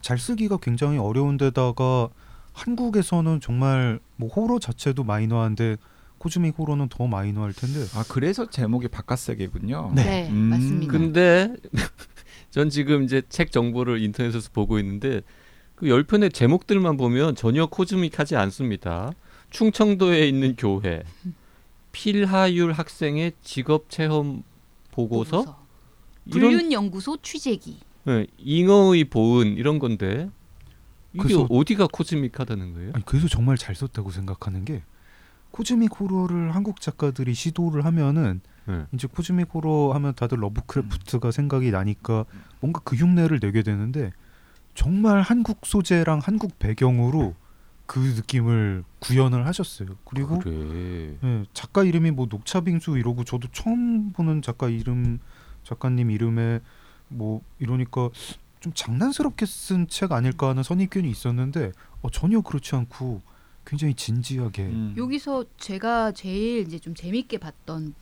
[0.00, 2.08] 잘 쓰기가 굉장히 어려운데다가
[2.52, 5.76] 한국에서는 정말 뭐 호러 자체도 마이너한데
[6.18, 9.92] cosmic horror는 더 마이너할 텐데 아 그래서 제목이 바깥세계군요.
[9.94, 10.04] 네.
[10.04, 10.36] 네, 음.
[10.36, 10.92] 맞습니다.
[10.92, 11.54] 근데
[12.50, 15.20] 전 지금 이제 책 정보를 인터넷에서 보고 있는데
[15.74, 19.12] 그 열 편의 제목들만 보면 전혀 cosmic하지 않습니다.
[19.50, 21.02] 충청도에 있는 교회,
[21.92, 24.42] 필하율 학생의 직업 체험
[24.90, 25.54] 보고서, 이런
[26.30, 27.78] 불륜 연구소 취재기.
[28.04, 30.30] 네, 잉어의 보은 이런 건데
[31.12, 32.90] 이게 그래서- 어디가 cosmic하다는 거예요?
[32.94, 34.82] 아니 그래서 정말 잘 썼다고 생각하는 게
[35.50, 38.84] cosmic horror를 한국 작가들이 시도를 하면은 네.
[38.92, 42.24] 이제 cosmic horror 하면 다들 러브크래프트가 생각이 나니까
[42.60, 44.12] 뭔가 그 흉내를 내게 되는데
[44.74, 47.34] 정말 한국 소재랑 한국 배경으로
[47.86, 49.88] 그 느낌을 구현을 하셨어요.
[50.04, 51.16] 그리고 그래.
[51.22, 55.20] 예, 작가 이름이 뭐 녹차빙수 이러고 저도 처음 보는 작가 이름
[55.70, 56.60] 작가님 이름에
[57.08, 58.10] 뭐 이러니까
[58.60, 63.20] 좀 장난스럽게 쓴 책 아닐까 하는 선입견이 있었는데 어, 전혀 그렇지 않고
[63.64, 64.94] 굉장히 진지하게 음.
[64.96, 67.94] 여기서 제가 제일 이제 좀 재밌게 봤던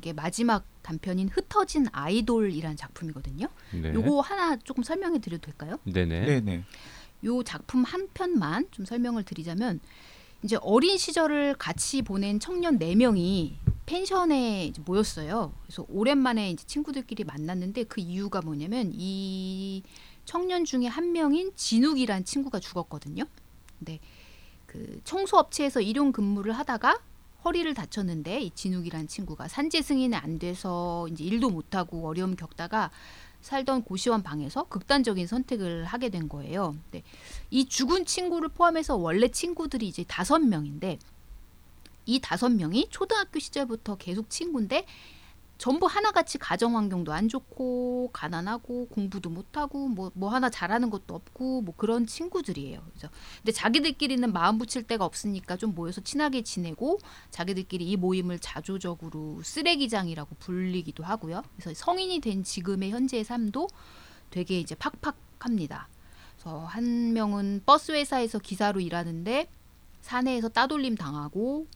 [0.00, 3.48] 게 마지막 단편인 흩어진 아이돌이라는 작품이거든요.
[3.72, 3.92] 네.
[3.92, 5.78] 요거 하나 조금 설명해 드려도 될까요?
[5.84, 6.24] 네네.
[6.24, 6.64] 네네.
[7.24, 9.80] 요 작품 한 편만 좀 설명을 드리자면
[10.42, 15.52] 이제 어린 시절을 같이 보낸 청년 네 명이 펜션에 모였어요.
[15.62, 19.82] 그래서 오랜만에 이제 친구들끼리 만났는데 그 이유가 뭐냐면 이
[20.24, 23.24] 청년 중에 한 명인 진욱이란 친구가 죽었거든요.
[23.78, 23.98] 근데
[24.66, 27.00] 그 청소업체에서 일용 근무를 하다가
[27.44, 32.90] 허리를 다쳤는데 이 진욱이란 친구가 산재 승인이 안 돼서 이제 일도 못 하고 어려움 겪다가
[33.48, 36.76] 살던 고시원 방에서 극단적인 선택을 하게 된 거예요.
[36.90, 37.02] 네.
[37.50, 40.98] 이 죽은 친구를 포함해서 원래 친구들이 이제 다섯 명인데
[42.04, 44.84] 이 다섯 명이 초등학교 시절부터 계속 친구인데
[45.58, 51.74] 전부 하나같이 가정 환경도 안 좋고 가난하고 공부도 못하고 뭐뭐 하나 잘하는 것도 없고 뭐
[51.76, 52.80] 그런 친구들이에요.
[52.88, 56.98] 그래서 근데 자기들끼리는 마음 붙일 데가 없으니까 좀 모여서 친하게 지내고
[57.30, 61.42] 자기들끼리 이 모임을 자조적으로 쓰레기장이라고 불리기도 하고요.
[61.56, 63.66] 그래서 성인이 된 지금의 현재의 삶도
[64.30, 65.88] 되게 이제 팍팍합니다.
[66.36, 69.50] 그래서 한 명은 버스 회사에서 기사로 일하는데
[70.02, 71.66] 사내에서 따돌림 당하고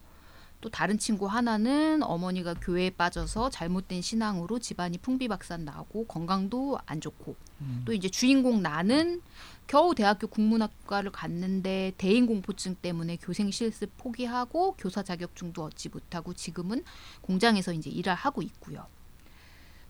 [0.63, 7.35] 또 다른 친구 하나는 어머니가 교회에 빠져서 잘못된 신앙으로 집안이 풍비박산 나고 건강도 안 좋고
[7.83, 9.21] 또 이제 주인공 나는
[9.67, 16.85] 겨우 대학교 국문학과를 갔는데 대인 공포증 때문에 교생 실습 포기하고 교사 자격증도 얻지 못하고 지금은
[17.21, 18.87] 공장에서 이제 일을 하고 있고요.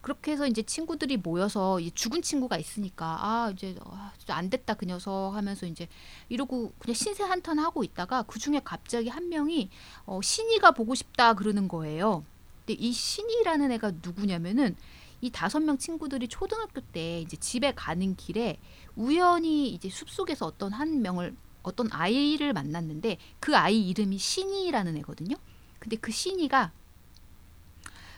[0.04, 4.86] 그렇게 해서 이제 친구들이 모여서 이 죽은 친구가 있으니까 아 이제 아, 안 됐다 그
[4.86, 5.88] 녀석 하면서 이제
[6.28, 9.70] 이러고 그냥 신세 한탄 하고 있다가 그 중에 갑자기 한 명이
[10.06, 12.26] 어, 신이가 보고 싶다 그러는 거예요.
[12.66, 14.76] 근데 이 신이라는 애가 누구냐면은
[15.22, 18.60] 이 다섯 명 친구들이 초등학교 때 이제 집에 가는 길에
[18.98, 25.38] 우연히 이제 숲 속에서 어떤 한 명을 어떤 아이를 만났는데 그 아이 이름이 신이라는 애거든요.
[25.80, 26.74] 근데 그 신이가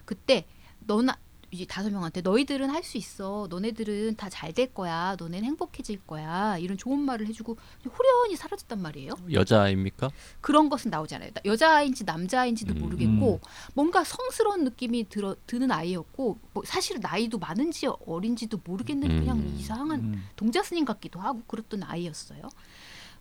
[0.06, 0.48] 그때
[0.80, 1.16] 너나
[1.56, 3.48] 이제 다섯 명한테 너희들은 할 수 있어.
[3.50, 5.16] 너네들은 다 잘 될 거야.
[5.18, 6.58] 너네는 행복해질 거야.
[6.60, 9.14] 이런 좋은 말을 해주고 후련히 사라졌단 말이에요.
[9.32, 10.12] 여자입니까?
[10.42, 11.32] 그런 것은 나오지 않아요.
[11.44, 12.80] 여자아이인지 남자아이인지도 음.
[12.82, 13.40] 모르겠고
[13.74, 19.56] 뭔가 성스러운 느낌이 들어 드는 아이였고 뭐 사실 나이도 많은지 어린지도 모르겠는데 그냥 음.
[19.58, 20.28] 이상한 음.
[20.36, 22.42] 동자 스님 같기도 하고 그랬던 아이였어요.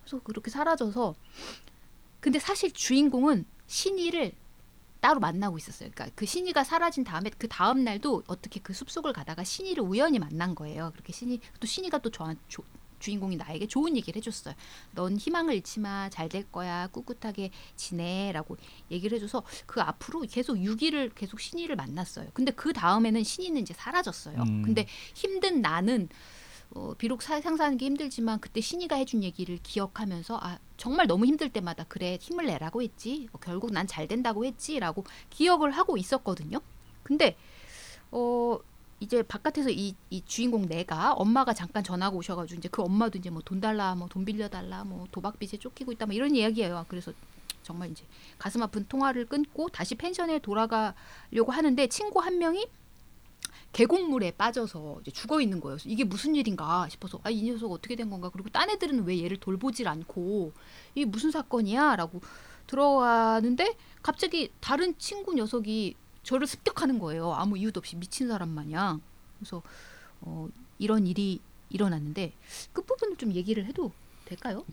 [0.03, 1.15] 그래서 그렇게 사라져서
[2.19, 4.33] 근데 사실 주인공은 신이를
[5.05, 5.91] 따로 만나고 있었어요.
[5.93, 10.55] 그러니까 그 신이가 사라진 다음에 그 다음 날도 어떻게 그 숲속을 가다가 신이를 우연히 만난
[10.55, 10.89] 거예요.
[10.93, 12.63] 그렇게 신이 또 신이가 또 저한 조,
[12.97, 14.55] 주인공이 나에게 좋은 얘기를 해줬어요.
[14.95, 16.09] 넌 희망을 잃지 마.
[16.09, 16.87] 잘 될 거야.
[16.87, 18.57] 꿋꿋하게 지내 라고
[18.89, 22.29] 얘기를 해줘서 그 앞으로 계속 6일을 계속 신이를 만났어요.
[22.33, 24.41] 근데 그 다음에는 신이는 이제 사라졌어요.
[24.41, 24.63] 음.
[24.63, 26.09] 근데 힘든 나는
[26.71, 31.49] 어, 비록 사, 상상하는 게 힘들지만 그때 신이가 해준 얘기를 기억하면서 아 정말 너무 힘들
[31.49, 36.59] 때마다 그래 힘을 내라고 했지 어, 결국 난 잘 된다고 했지라고 기억을 하고 있었거든요.
[37.03, 37.37] 근데
[38.11, 38.57] 어
[38.99, 43.41] 이제 바깥에서 이, 이 주인공 내가 엄마가 잠깐 전화가 오셔가지고 이제 그 엄마도 이제 뭐
[43.43, 46.85] 돈 달라 뭐 돈 빌려달라 뭐 도박빚에 쫓기고 있다 뭐 이런 이야기예요.
[46.87, 47.11] 그래서
[47.63, 48.03] 정말 이제
[48.37, 52.67] 가슴 아픈 통화를 끊고 다시 펜션에 돌아가려고 하는데 친구 한 명이
[53.75, 55.77] 계곡물에 빠져서 이제 죽어 있는 거예요.
[55.85, 59.35] 이게 무슨 일인가 싶어서 아 이 녀석 어떻게 된 건가 그리고 딴 애들은 왜 얘를
[59.37, 60.53] 돌보질 않고
[60.95, 62.21] 이게 무슨 사건이야라고
[62.67, 67.33] 들어가는데 갑자기 다른 친구 녀석이 저를 습격하는 거예요.
[67.33, 69.01] 아무 이유도 없이 미친 사람 마냥.
[69.39, 69.61] 그래서
[70.21, 70.47] 어,
[70.79, 72.31] 이런 일이 일어났는데
[72.71, 73.91] 끝 부분을 좀 얘기를 해도
[74.23, 74.63] 될까요?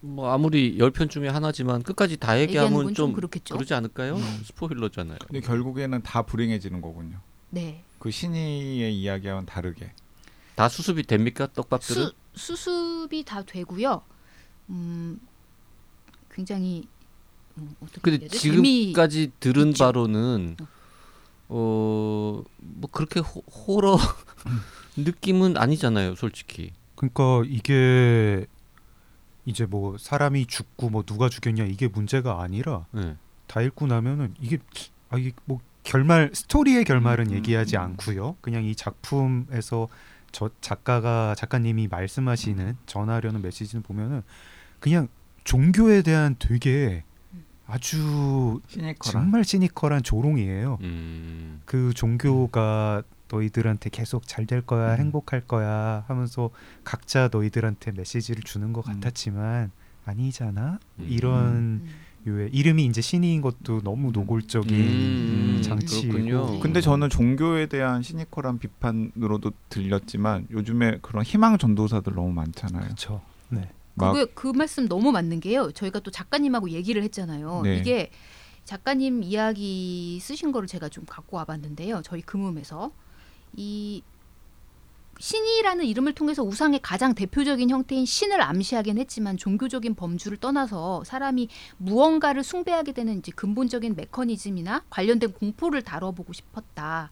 [0.00, 3.54] 뭐 아무리 열 편 중에 하나지만 끝까지 다 얘기하면 건좀좀 그렇겠죠.
[3.54, 4.16] 그러지 않을까요?
[4.16, 4.42] 음.
[4.44, 5.18] 스포일러잖아요.
[5.24, 7.20] 근데 결국에는 다 불행해지는 거군요.
[7.52, 7.84] 네.
[7.98, 9.92] 그 신이의 이야기와는 다르게.
[10.56, 12.06] 다 수습이 됩니까 떡밥들은?
[12.06, 14.02] 수, 수습이 다 되고요.
[14.70, 15.20] 음,
[16.30, 16.88] 굉장히
[17.58, 19.84] 음, 어떻게 근데 지금까지 들은 있죠.
[19.84, 20.56] 바로는
[21.48, 23.98] 어 뭐 그렇게 호, 호러
[24.96, 26.72] 느낌은 아니잖아요, 솔직히.
[26.96, 28.46] 그러니까 이게
[29.44, 33.16] 이제 뭐 사람이 죽고 뭐 누가 죽였냐 이게 문제가 아니라 네.
[33.46, 34.58] 다 읽고 나면은 이게
[35.10, 37.82] 아 이게 뭐 결말 스토리의 결말은 음, 얘기하지 음.
[37.82, 38.36] 않고요.
[38.40, 39.88] 그냥 이 작품에서
[40.30, 44.22] 저 작가가 작가님이 말씀하시는 전하려는 메시지는 보면은
[44.80, 45.08] 그냥
[45.44, 47.04] 종교에 대한 되게
[47.66, 48.96] 아주 시니컬한.
[49.12, 50.78] 정말 시니컬한 조롱이에요.
[50.82, 51.60] 음.
[51.64, 54.98] 그 종교가 너희들한테 계속 잘 될 거야, 음.
[55.00, 56.50] 행복할 거야 하면서
[56.84, 58.94] 각자 너희들한테 메시지를 주는 것 음.
[58.94, 59.70] 같았지만
[60.04, 60.78] 아니잖아.
[60.98, 61.06] 음.
[61.08, 61.88] 이런 음.
[62.26, 66.12] 요의 이름이 이제 신인 것도 너무 노골적인 음, 장치이고.
[66.12, 66.60] 그렇군요.
[66.60, 72.84] 근데 저는 종교에 대한 시니컬한 비판으로도 들렸지만 요즘에 그런 희망 전도사들 너무 많잖아요.
[72.84, 73.20] 그렇죠.
[73.48, 73.68] 네.
[73.94, 75.70] 막 그게 그 말씀 너무 맞는 게요.
[75.72, 77.62] 저희가 또 작가님하고 얘기를 했잖아요.
[77.64, 77.76] 네.
[77.76, 78.10] 이게
[78.64, 82.02] 작가님 이야기 쓰신 거를 제가 좀 갖고 와봤는데요.
[82.02, 82.92] 저희 금음에서
[83.56, 84.02] 이
[85.18, 91.48] 신이라는 이름을 통해서 우상의 가장 대표적인 형태인 신을 암시하긴 했지만 종교적인 범주를 떠나서 사람이
[91.78, 97.10] 무언가를 숭배하게 되는 이제 근본적인 메커니즘이나 관련된 공포를 다뤄보고 싶었다.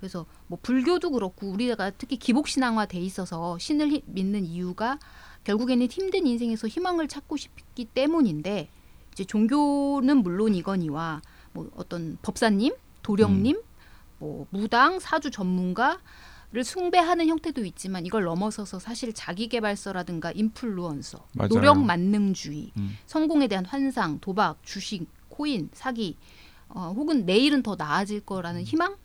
[0.00, 4.98] 그래서 뭐 불교도 그렇고 우리가 특히 기복 신앙화 돼 있어서 신을 히- 믿는 이유가
[5.44, 8.68] 결국에는 힘든 인생에서 희망을 찾고 싶기 때문인데
[9.12, 11.22] 이제 종교는 물론이거니와
[11.52, 13.60] 뭐 어떤 법사님, 도령님,
[14.18, 15.98] 뭐 무당, 사주 전문가
[16.52, 21.48] 를 숭배하는 형태도 있지만 이걸 넘어서서 사실 자기개발서라든가 인플루언서, 맞아요.
[21.48, 22.96] 노력 만능주의, 음.
[23.06, 26.16] 성공에 대한 환상, 도박, 주식, 코인, 사기,
[26.68, 28.96] 어, 혹은 내일은 더 나아질 거라는 희망,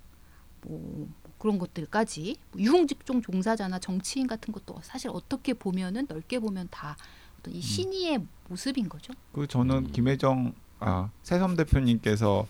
[0.62, 6.95] 뭐 그런 것들까지 뭐 유흥직종 종사자나 정치인 같은 것도 사실 어떻게 보면은 넓게 보면 다
[7.39, 9.13] 어떤 이 신의의 모습인 거죠.
[9.34, 12.47] 그 저는 김혜정 아 새섬 대표님께서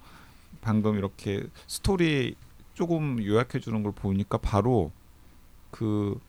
[0.59, 2.35] 방금 이렇게 스토리
[2.73, 4.91] 조금 요약해 주는 걸 보니까 바로
[5.71, 6.19] 그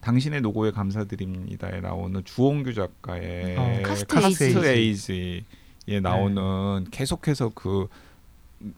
[0.00, 4.68] 당신의 노고에 감사드립니다에 나오는 주홍규 작가의 어, 카스트 에이지.
[4.68, 5.44] 에이지
[5.88, 7.88] 에 나오는 계속해서 그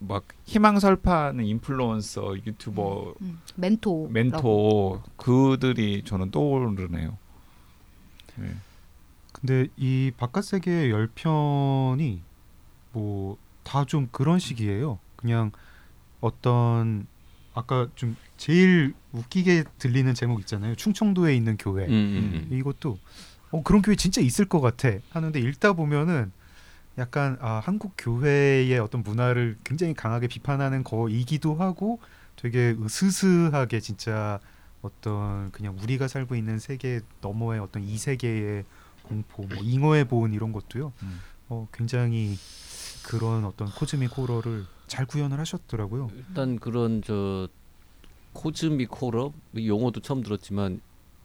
[0.01, 7.17] 막 희망 설파하는 인플루언서 유튜버 음, 멘토, 멘토 그들이 저는 떠오르네요.
[8.37, 8.55] 네.
[9.33, 12.23] 근데 이 바깥 세계의 열 편이
[12.93, 14.99] 뭐 다 좀 그런 식이에요.
[15.15, 15.53] 그냥
[16.21, 17.07] 어떤
[17.55, 20.75] 아까 좀 제일 웃기게 들리는 제목 있잖아요.
[20.77, 21.87] 충청도에 있는 교회.
[21.87, 22.57] 음, 음, 음.
[22.57, 22.99] 이것도
[23.51, 26.31] 어 그런 교회 진짜 있을 것 같아 하는데 읽다 보면은
[26.99, 32.01] 약간 아 한국 교회의 어떤 문화를 굉장히 강하게 비판하는 거이기도 하고
[32.37, 34.41] 되게 으스스하게 진짜
[34.83, 38.65] 어떤 그냥 우리가 살고 있는 세계 너머의 어떤 이 세계의
[39.03, 40.93] 공포, 뭐 잉어의 보은 이런 것도요.
[41.03, 41.21] 음.
[41.49, 42.37] 어 굉장히
[43.09, 46.11] 그런 어떤 cosmic horror를 잘 구현을 하셨더라고요.
[46.17, 47.49] 일단 그런 저
[48.33, 50.81] cosmic horror 이 용어도 처음 들었지만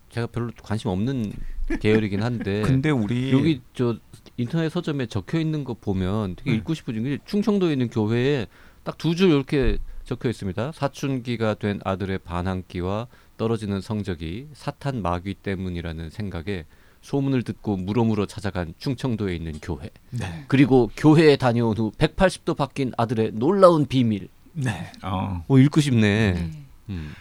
[0.10, 1.34] 제가 별로 관심 없는
[1.80, 3.98] 계열이긴 한데 근데 우리 여기 저
[4.38, 6.58] 인터넷 서점에 적혀 있는 거 보면 되게 네.
[6.58, 8.48] 읽고 싶어진 게 충청도에 있는 교회에
[8.84, 10.74] 딱 두 줄 이렇게 적혀 있습니다.
[10.74, 16.66] 사춘기가 된 아들의 반항기와 떨어지는 성적이 사탄 마귀 때문이라는 생각에
[17.04, 19.90] 소문을 듣고 물어물어 찾아간 충청도에 있는 교회.
[20.10, 20.46] 네.
[20.48, 24.30] 그리고 교회에 다녀온 후 180도 바뀐 아들의 놀라운 비밀.
[24.54, 24.92] 네.
[25.04, 25.44] 어.
[25.48, 26.34] 오 읽고 싶네.
[26.34, 26.52] 네.
[26.90, 27.14] 음.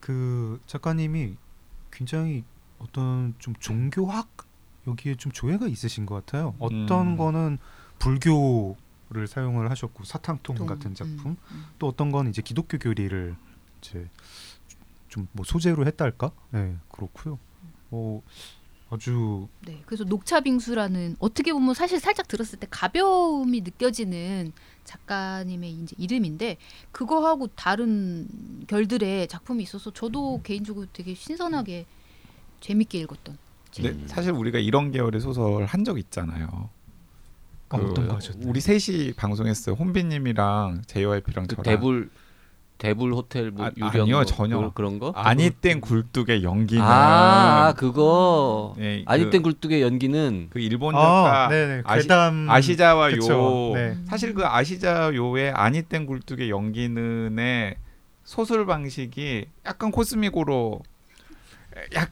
[0.00, 1.36] 그 작가님이
[1.92, 2.44] 굉장히
[2.78, 4.28] 어떤 좀 종교학
[4.86, 6.54] 여기에 좀 조예가 있으신 것 같아요.
[6.58, 7.16] 어떤 음.
[7.16, 7.58] 거는
[8.00, 11.64] 불교를 사용을 하셨고 사탕통 동, 같은 작품, 음, 음.
[11.78, 13.36] 또 어떤 건 이제 기독교 교리를
[13.80, 14.08] 이제
[15.08, 16.30] 좀 뭐 소재로 했달까?
[16.50, 17.38] 네, 그렇고요.
[17.90, 18.22] 어
[18.90, 24.52] 아주 네, 그래서 녹차 빙수라는 어떻게 보면 사실 살짝 들었을 때 가벼움이 느껴지는
[24.84, 26.56] 작가님의 이제 이름인데
[26.90, 28.26] 그거하고 다른
[28.66, 31.84] 결들의 작품이 있어서 저도 개인적으로 되게 신선하게
[32.60, 33.36] 재밌게 읽었던.
[33.80, 34.04] 음.
[34.08, 36.70] 사실 우리가 이런 계열의 소설 한 적 있잖아요.
[37.70, 38.48] 어, 그 어떤 거 하셨나요?
[38.48, 39.74] 우리 셋이 방송했어요.
[39.76, 42.10] 혼비님이랑 JYP랑 그 저랑 대불
[42.78, 44.58] 대불 호텔 뭐 아, 유령 아니요, 뭐 전혀.
[44.60, 45.10] 그- 그런 거?
[45.16, 51.00] 아니땡 굴뚝의 연기는 아, 아, 그거 네, 그- 아니 땐 굴뚝의 연기는 그 일본 아,
[51.00, 53.96] 작가 네네 아시- 괴담 아시자와 그쵸, 요 네.
[54.06, 57.74] 사실 그 아시자 요의 아니땡 굴뚝의 연기는의
[58.22, 60.80] 소설 방식이 약간 코스미고로
[61.94, 62.10] 약,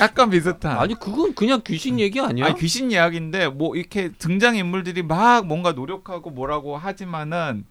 [0.00, 2.46] 약간 비슷한 아니 그건 그냥 귀신 얘기 아니야?
[2.46, 7.64] 아니, 귀신 이야기인데 뭐 이렇게 등장 인물들이 막 뭔가 노력하고 뭐라고 하지만은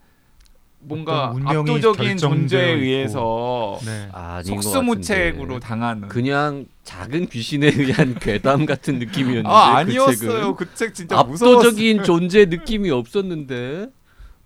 [0.82, 2.72] 뭔가 압도적인 존재에.
[2.72, 4.08] 의해서 네.
[4.12, 5.60] 것 속수무책으로.
[5.60, 12.02] 당하는 그냥 작은 귀신에 의한 괴담 같은 느낌이었는데 아그 아니었어요 그 책 진짜 무서웠어요 압도적인
[12.02, 13.90] 존재 느낌이 없었는데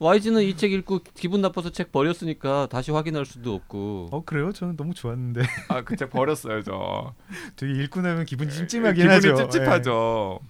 [0.01, 4.09] YG는 이 책 읽고 기분 나빠서 책 버렸으니까 다시 확인할 수도 없고.
[4.11, 4.53] 어 그래요?
[4.53, 7.15] 저는 너무 좋았는데 아 그 책 버렸어요 저.
[7.57, 9.49] 되게 읽고 나면 기분 찜찜하긴 기분이 하죠.
[9.49, 10.41] 찝찝하죠.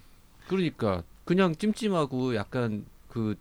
[0.47, 3.35] 그러니까 그냥 찜찜하고 약간 그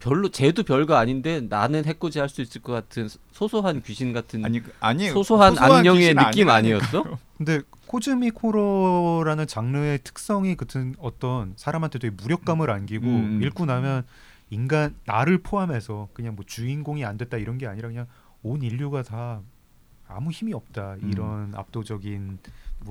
[0.00, 4.60] 별로 쟤도 별거 아닌데 나는 해코지 할 수 있을 것 같은 소소한 귀신 같은 아니
[4.62, 6.48] 그- 아니 소소한 안녕의 귀신 느낌.
[6.48, 7.04] 아니었어?
[7.38, 13.42] 근데 cosmic horror라는 장르의 특성이 같은 어떤 사람한테 되게 무력감을 안기고 음.
[13.42, 14.04] 읽고 나면
[14.50, 18.06] 인간 나를 포함해서 그냥 뭐 주인공이 안 됐다 이런 게 아니라 그냥
[18.42, 19.40] 온 인류가 다
[20.08, 21.10] 아무 힘이 없다 음.
[21.12, 22.38] 이런 압도적인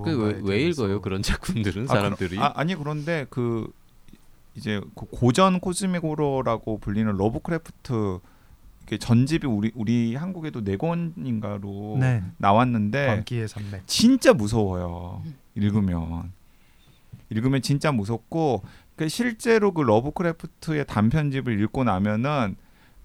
[0.04, 0.62] 그 왜.
[0.64, 2.36] 읽어요 그런 작품들은 아, 사람들이?
[2.36, 3.72] 그럼- 아, 아니 그런데 그
[4.60, 8.20] 이제 그 고전 cosmic horror라고 불리는 러브크래프트
[9.00, 13.08] 전집이 우리 우리 한국에도 네 권인가로 네 나왔는데
[13.86, 15.24] 진짜 무서워요.
[15.56, 16.34] 읽으면
[17.30, 18.64] 읽으면 진짜 무섭고
[18.98, 22.58] 그 실제로 그 러브크래프트의 단편집을 읽고 나면은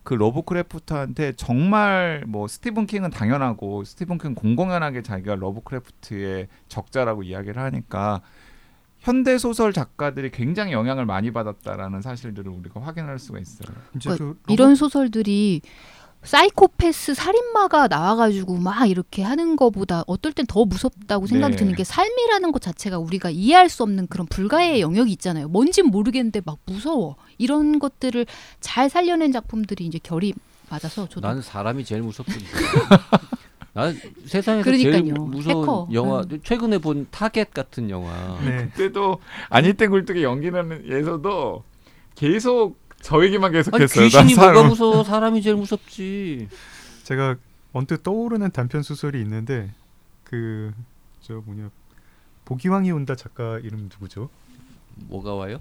[0.02, 8.22] 그 러브크래프트한테 정말 뭐 스티븐 킹은 당연하고 스티븐 킹 공공연하게 자기가 러브크래프트의 적자라고 이야기를 하니까
[9.04, 13.68] 현대 소설 작가들이 굉장히 영향을 많이 받았다라는 사실들을 우리가 확인할 수가 있어요.
[13.92, 15.60] 그그 로봇- 이런 소설들이
[16.22, 21.58] 사이코패스 살인마가 나와가지고 막 이렇게 하는 거보다 어떨 땐 더 무섭다고 생각이 네.
[21.58, 25.48] 드는 게 삶이라는 것 자체가 우리가 이해할 수 없는 그런 불가의 영역이 있잖아요.
[25.48, 27.16] 뭔진 모르겠는데 막 무서워.
[27.36, 28.24] 이런 것들을
[28.60, 30.32] 잘 살려낸 작품들이 이제 결이
[30.70, 32.40] 맞아서 저도 나는 사람이 제일 무섭거든.
[33.74, 33.94] 난
[34.26, 35.02] 세상에서 그러니까요.
[35.02, 35.88] 제일 무서운 해커.
[35.92, 36.40] 영화 음.
[36.42, 38.38] 최근에 본 타겟 같은 영화.
[38.44, 39.18] 네 그때도
[39.50, 41.64] 아니땐 굴뚝의 연기는 예서도
[42.14, 44.04] 계속 저 얘기만 계속했어요.
[44.04, 45.02] 귀신이 난 뭐가 무서워?
[45.04, 46.48] 사람이 제일 무섭지.
[47.02, 47.36] 제가
[47.72, 49.72] 언뜻 떠오르는 단편 소설이 있는데
[50.24, 50.72] 그
[51.20, 51.70] 저 뭐냐
[52.44, 54.28] 보기왕이 온다 작가 이름 누구죠?
[55.08, 55.58] 뭐가 와요?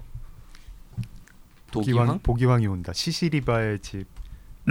[1.72, 2.18] 보기왕?
[2.22, 4.06] 보기왕이 온다 시시리바의 집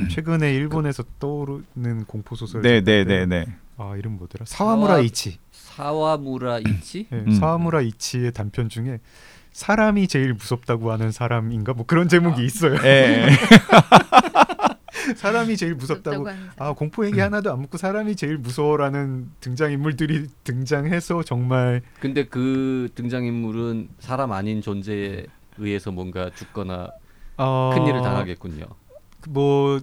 [0.10, 3.46] 최근에 일본에서 떠오르는 공포 소설 네네네네.
[3.78, 7.08] 아 이름 뭐더라 사와무라 사와- 이치 사와무라 이치?
[7.10, 7.32] 네, 음.
[7.34, 9.00] 사와무라 이치의 단편 중에
[9.52, 13.28] 사람이 제일 무섭다고 하는 사람인가 뭐 그런 제목이 있어요 예.
[15.18, 16.28] 사람이 제일 무섭다고.
[16.58, 22.90] 아 공포 얘기 하나도 안 묻고 사람이 제일 무서워라는 등장 인물들이 등장해서 정말 근데 그
[22.96, 25.26] 등장 인물은 사람 아닌 존재에
[25.58, 26.90] 의해서 뭔가 죽거나
[27.38, 28.66] 어, 큰 일을 당하겠군요.
[29.30, 29.80] 뭐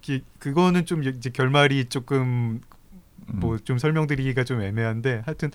[0.00, 2.60] 기, 그거는 좀 이제 결말이 조금
[3.30, 3.40] 음.
[3.40, 5.50] 뭐좀 설명드리기가 좀 애매한데 하여튼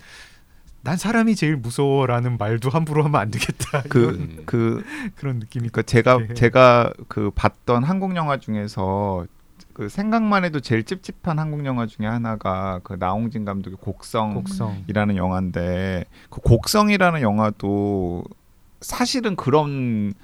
[0.82, 4.84] 난 사람이 제일 무서워라는 말도 함부로 하면 안 되겠다 그 그
[5.16, 6.34] 그런 느낌이 그러니까 제가 예.
[6.34, 9.26] 제가 그 봤던 한국 영화 중에서
[9.72, 14.84] 그 생각만 해도 제일 찝찝한 한국 영화 중에 하나가 그 나홍진 감독의 곡성이라는 곡성
[15.16, 18.24] 영화인데 그 곡성이라는 영화도
[18.80, 20.14] 사실은 그런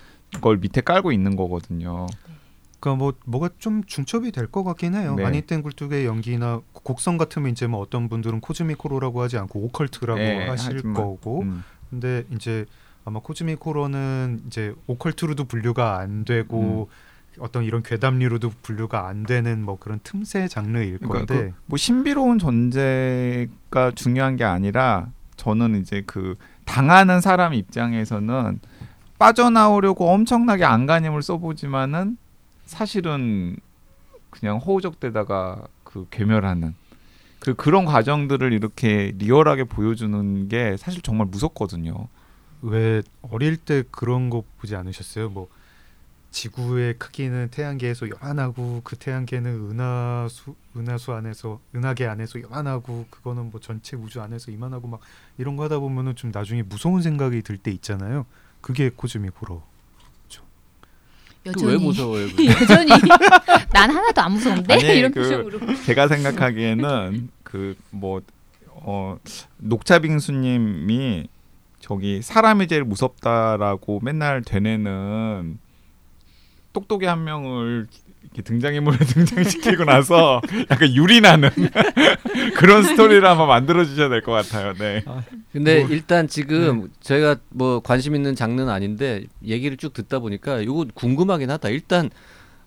[0.40, 2.06] 걸 밑에 깔고 있는 거거든요.
[2.80, 5.14] 그러니까 뭐 뭐가 좀 중첩이 될 것 같긴 해요.
[5.16, 5.24] 네.
[5.24, 10.46] 아니땐 굴뚝의 연기나 곡성 같으면 이제 뭐 어떤 분들은 cosmic horror라고 하지 않고 occult라고 예,
[10.48, 11.62] 하실 하지만, 거고 음.
[11.90, 12.64] 근데 이제
[13.04, 17.40] 아마 cosmic horror는 이제 occult로도 분류가 안 되고 음.
[17.42, 23.92] 어떤 이런 괴담리로도 분류가 안 되는 뭐 그런 틈새 장르일 그러니까 건데 뭐 신비로운 존재가
[23.94, 28.60] 중요한 게 아니라 저는 이제 그 당하는 사람 입장에서는
[29.18, 32.16] 빠져나오려고 엄청나게 안간힘을 써보지만은
[32.70, 33.56] 사실은
[34.30, 36.74] 그냥 호우적대다가 그 괴멸하는
[37.40, 42.06] 그 그런 과정들을 이렇게 리얼하게 보여주는 게 사실 정말 무섭거든요.
[42.62, 45.30] 왜 어릴 때 그런 거 보지 않으셨어요?
[45.30, 45.48] 뭐
[46.30, 53.96] 지구의 크기는 태양계에서 요만하고 그 태양계는 은하수 은하수 안에서 은하계 안에서 요만하고 그거는 뭐 전체
[53.96, 55.00] 우주 안에서 이만하고 막
[55.38, 58.26] 이런 거 하다 보면은 좀 나중에 무서운 생각이 들 때 있잖아요.
[58.60, 58.92] 그게
[59.40, 59.60] 호러.
[61.42, 61.84] 그왜 여전히.
[61.84, 62.24] 무서워요?
[62.60, 62.90] 여전히.
[63.72, 64.74] 난 하나도 안 무서운데?
[64.74, 65.74] 아니, 이런 그- 표정으로.
[65.84, 68.20] 제가 생각하기에는 그 뭐
[68.82, 69.18] 어,
[69.58, 71.28] 녹차빙수님이
[71.80, 75.58] 저기 사람이 제일 무섭다라고 맨날 되뇌는
[76.72, 77.88] 똑똑이 한 명을
[78.44, 80.40] 등장인물을 등장시키고 나서
[80.70, 81.50] 약간 유리 나는
[82.56, 84.72] 그런 스토리를 한번 만들어 주셔야 될 것 같아요.
[84.74, 85.04] 네.
[85.52, 90.86] 근데 뭐- 일단 지금 저희가 뭐 관심 있는 장르는 아닌데 얘기를 쭉 듣다 보니까 이거
[90.94, 91.68] 궁금하긴 하다.
[91.70, 92.08] 일단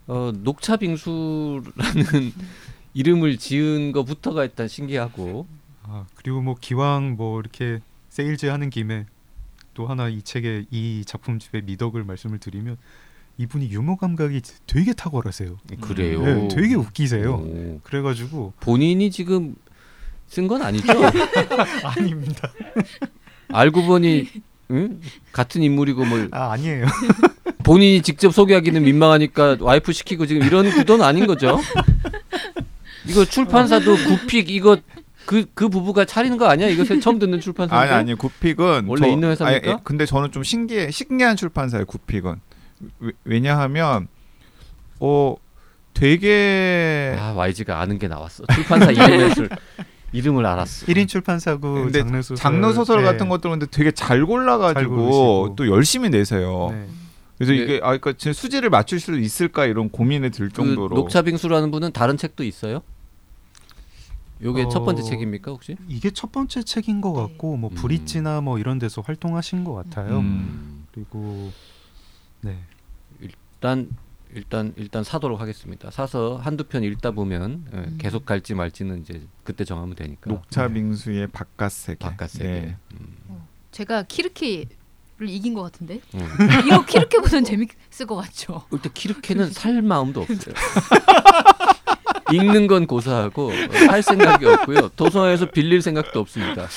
[0.08, 2.34] 어, 녹차 빙수라는
[2.94, 5.48] 이름을 지은 거부터가 일단 신기하고
[5.84, 7.80] 아 그리고 뭐 기왕 뭐 이렇게
[8.10, 9.06] 세일즈 하는 김에
[9.74, 12.78] 또 하나 이 책의 이 작품집의 미덕을 말씀을 드리면
[13.38, 15.58] 이분이 유머 감각이 되게 탁월하세요.
[15.82, 16.22] 그래요.
[16.24, 17.34] 네, 되게 웃기세요.
[17.34, 17.80] 오.
[17.84, 19.56] 그래가지고 본인이 지금
[20.28, 20.86] 쓴 건 아니죠?
[21.84, 22.52] 아닙니다.
[23.50, 24.28] 알고 보니
[24.72, 25.00] 응?
[25.32, 26.86] 같은 인물이고 뭘 아 아니에요.
[27.64, 31.60] 본인이 직접 소개하기는 민망하니까 와이프 시키고 지금 이런 구도는 아닌 거죠.
[33.08, 34.78] 이거 출판사도 구픽 이거
[35.26, 36.68] 그 그 부부가 차리는 거 아니야?
[36.68, 37.78] 이거 처음 듣는 출판사.
[37.78, 39.68] 아니 아니 구픽은 원래 있는 회사입니까?
[39.72, 42.36] 아니, 예, 근데 저는 좀 신기해 신기한 출판사예요 구픽은
[43.00, 44.08] 왜, 왜냐하면
[45.00, 45.36] 어
[45.94, 48.44] 되게 아 YG가 아는 게 나왔어.
[48.54, 49.50] 출판사 이름을
[50.14, 50.86] 이름을 알았어.
[50.86, 53.04] 1인 출판사고 근데 장르 소설, 장르 소설 네.
[53.04, 55.56] 같은 것들은 근데 되게 잘잘 골라가지고 고르시고.
[55.56, 56.70] 또 열심히 내세요.
[56.72, 56.88] 네.
[57.38, 57.58] 그래서 네.
[57.58, 62.16] 이게 아 그러니까 제 수지를 맞출 수 있을까 이런 고민이 들그 정도로 녹차빙수라는 분은 다른
[62.18, 62.82] 책도 있어요?
[64.42, 65.78] 요게 어, 첫 번째 책입니까 혹시?
[65.88, 67.76] 이게 첫 번째 책인 것 같고 뭐 음.
[67.76, 70.20] 브릿지나 뭐 이런 데서 활동하신 것 같아요.
[70.20, 70.86] 음.
[70.94, 71.52] 그리고
[72.42, 72.58] 네.
[73.64, 73.88] 일단
[74.36, 75.90] 일단 일단 사도록 하겠습니다.
[75.90, 77.98] 사서 한두 편 읽다 보면 예, 음.
[77.98, 80.30] 계속 갈지 말지는 이제 그때 정하면 되니까.
[80.30, 82.00] 녹차 빙수의 바깥 세계.
[82.00, 82.50] 바깥 세계.
[82.50, 82.78] 네.
[83.00, 83.42] 음.
[83.72, 84.68] 제가 키르키를
[85.30, 86.20] 이긴 것 같은데 음.
[86.68, 88.66] 이거 키르키보다는 재밌을 것 같죠.
[88.74, 90.56] 일단 키르케는 살 마음도 없어요.
[92.34, 94.90] 읽는 건 고사하고 어, 할 생각이 없고요.
[94.98, 96.68] 도서관에서 빌릴 생각도 없습니다.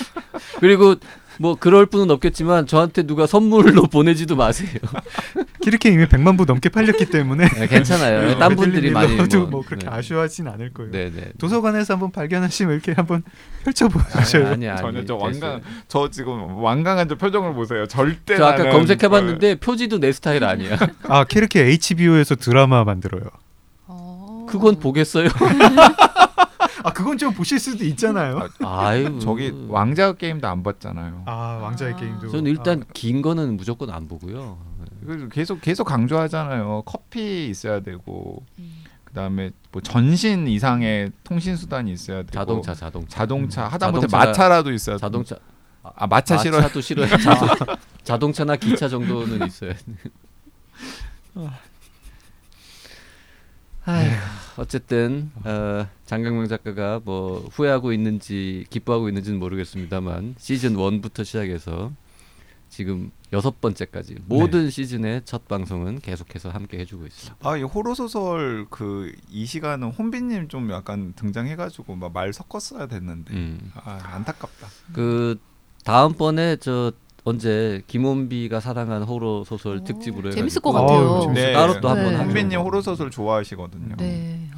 [0.60, 0.96] 그리고
[1.38, 4.68] 뭐 그럴 분은 없겠지만 저한테 누가 선물로 보내지도 마세요.
[5.62, 8.38] 키르케 이미 100만 부 넘게 팔렸기 때문에 네, 괜찮아요.
[8.38, 9.92] 딴 분들이 많이 뭐, 뭐 그렇게 네.
[9.92, 10.92] 아쉬워하진 않을 거예요.
[10.92, 11.32] 네네.
[11.38, 13.22] 도서관에서 한번 발견하시면 이렇게 한번
[13.64, 14.48] 펼쳐 보셔요.
[14.48, 15.16] 아니, 아니, 전혀 저.
[15.16, 17.86] 완강 저 지금 완강한 저 표정을 보세요.
[17.86, 20.76] 절대 저 아까 나는 검색해 봤는데 표지도 내 스타일 아니야.
[21.08, 21.60] 아 키르케
[21.90, 23.24] HBO에서 드라마 만들어요.
[23.86, 24.46] 어.
[24.48, 25.28] 그건 보겠어요.
[26.86, 28.48] 아 그건 좀 보실 수도 있잖아요.
[28.64, 29.18] 아유.
[29.20, 31.24] 저기 왕자 게임도 안 봤잖아요.
[31.26, 31.96] 아 왕자의 아.
[31.96, 32.28] 게임도.
[32.28, 34.56] 저는 일단 아, 긴 거는 무조건 안 보고요.
[35.04, 36.84] 그래서 계속 계속 강조하잖아요.
[36.86, 38.84] 커피 있어야 되고 음.
[39.04, 44.96] 그다음에 뭐 전신 이상의 통신 수단이 있어야 되고 자동차, 자동차, 자동차 하다못해 자동차- 마차라도 있어야.
[44.96, 45.34] 자동차.
[45.82, 46.60] 아 마차 싫어요.
[46.60, 47.08] 마차도 싫어요.
[47.08, 47.48] 자동,
[48.04, 49.80] 자동차나 기차 정도는 있어야 돼.
[53.86, 54.10] 아휴,
[54.56, 61.92] 어쨌든 어, 장강명 작가가 뭐 후회하고 있는지 기뻐하고 있는지는 모르겠습니다만 시즌 1부터 시작해서
[62.68, 67.48] 지금 여섯 번째까지 모든 시즌의 첫 방송은 계속해서 함께 해주고 있습니다.
[67.48, 73.72] 아이 호러 소설 그 이 시간은 혼비님 좀 약간 등장해가지고 막 말 섞었어야 됐는데 음.
[73.76, 74.66] 아 안타깝다.
[74.92, 75.38] 그
[75.84, 76.92] 다음번에 저
[77.26, 81.22] 언제 김원비가 사랑한 호러 소설 오, 특집으로 재밌을 것 같아요.
[81.22, 81.94] 재밌을 따로 또 네.
[81.94, 82.22] 한번 하죠.
[82.24, 83.96] 혼비님 호러 소설 좋아하시거든요.
[83.98, 84.48] 네.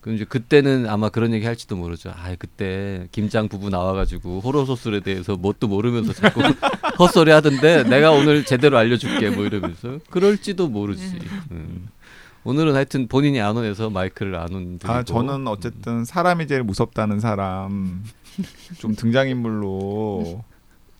[0.00, 2.10] 그럼 이제 그때는 아마 그런 얘기 할지도 모르죠.
[2.16, 6.40] 아 그때 김장 부부 나와가지고 호러 소설에 대해서 뭣도 모르면서 자꾸
[6.98, 11.18] 헛소리 하던데 내가 오늘 제대로 알려줄게 뭐 이러면서 그럴지도 모르지.
[11.50, 11.88] 음.
[12.44, 14.78] 오늘은 하여튼 본인이 안 온해서 마이크를 안 온.
[14.84, 18.02] 아 저는 어쨌든 사람이 제일 무섭다는 사람
[18.78, 20.42] 좀 등장인물로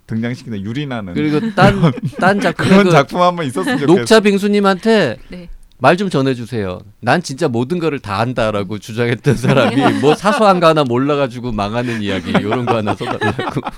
[0.06, 3.98] 등장시키는 유리나는 그리고 딴딴 작품 그런 그 작품 한번 있었으면 좋겠어.
[3.98, 5.48] 녹차 빙수님한테 네.
[5.78, 6.80] 말좀 전해주세요.
[7.00, 12.30] 난 진짜 모든 거를 다 안다라고 주장했던 사람이 뭐 사소한 거 하나 몰라가지고 망하는 이야기
[12.30, 13.60] 이런 거 하나 써달라고.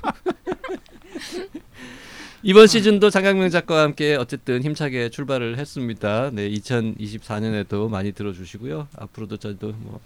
[2.46, 6.28] 이번 시즌도 장강명 작가와 함께 어쨌든 힘차게 출발을 했습니다.
[6.30, 8.88] 네, 2024년에도 많이 들어주시고요.
[8.98, 9.98] 앞으로도 저도 뭐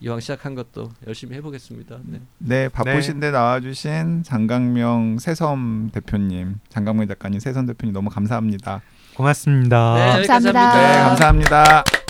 [0.00, 1.98] 이왕 시작한 것도 열심히 해보겠습니다.
[2.04, 2.20] 네.
[2.38, 8.82] 네 바쁘신데 나와주신 장강명 새섬 대표님, 장강명 작가님, 새섬 대표님 너무 감사합니다.
[9.14, 9.94] 고맙습니다.
[9.94, 10.60] 네, 감사합니다.
[10.60, 10.74] 합니다.
[10.76, 12.03] 네 감사합니다.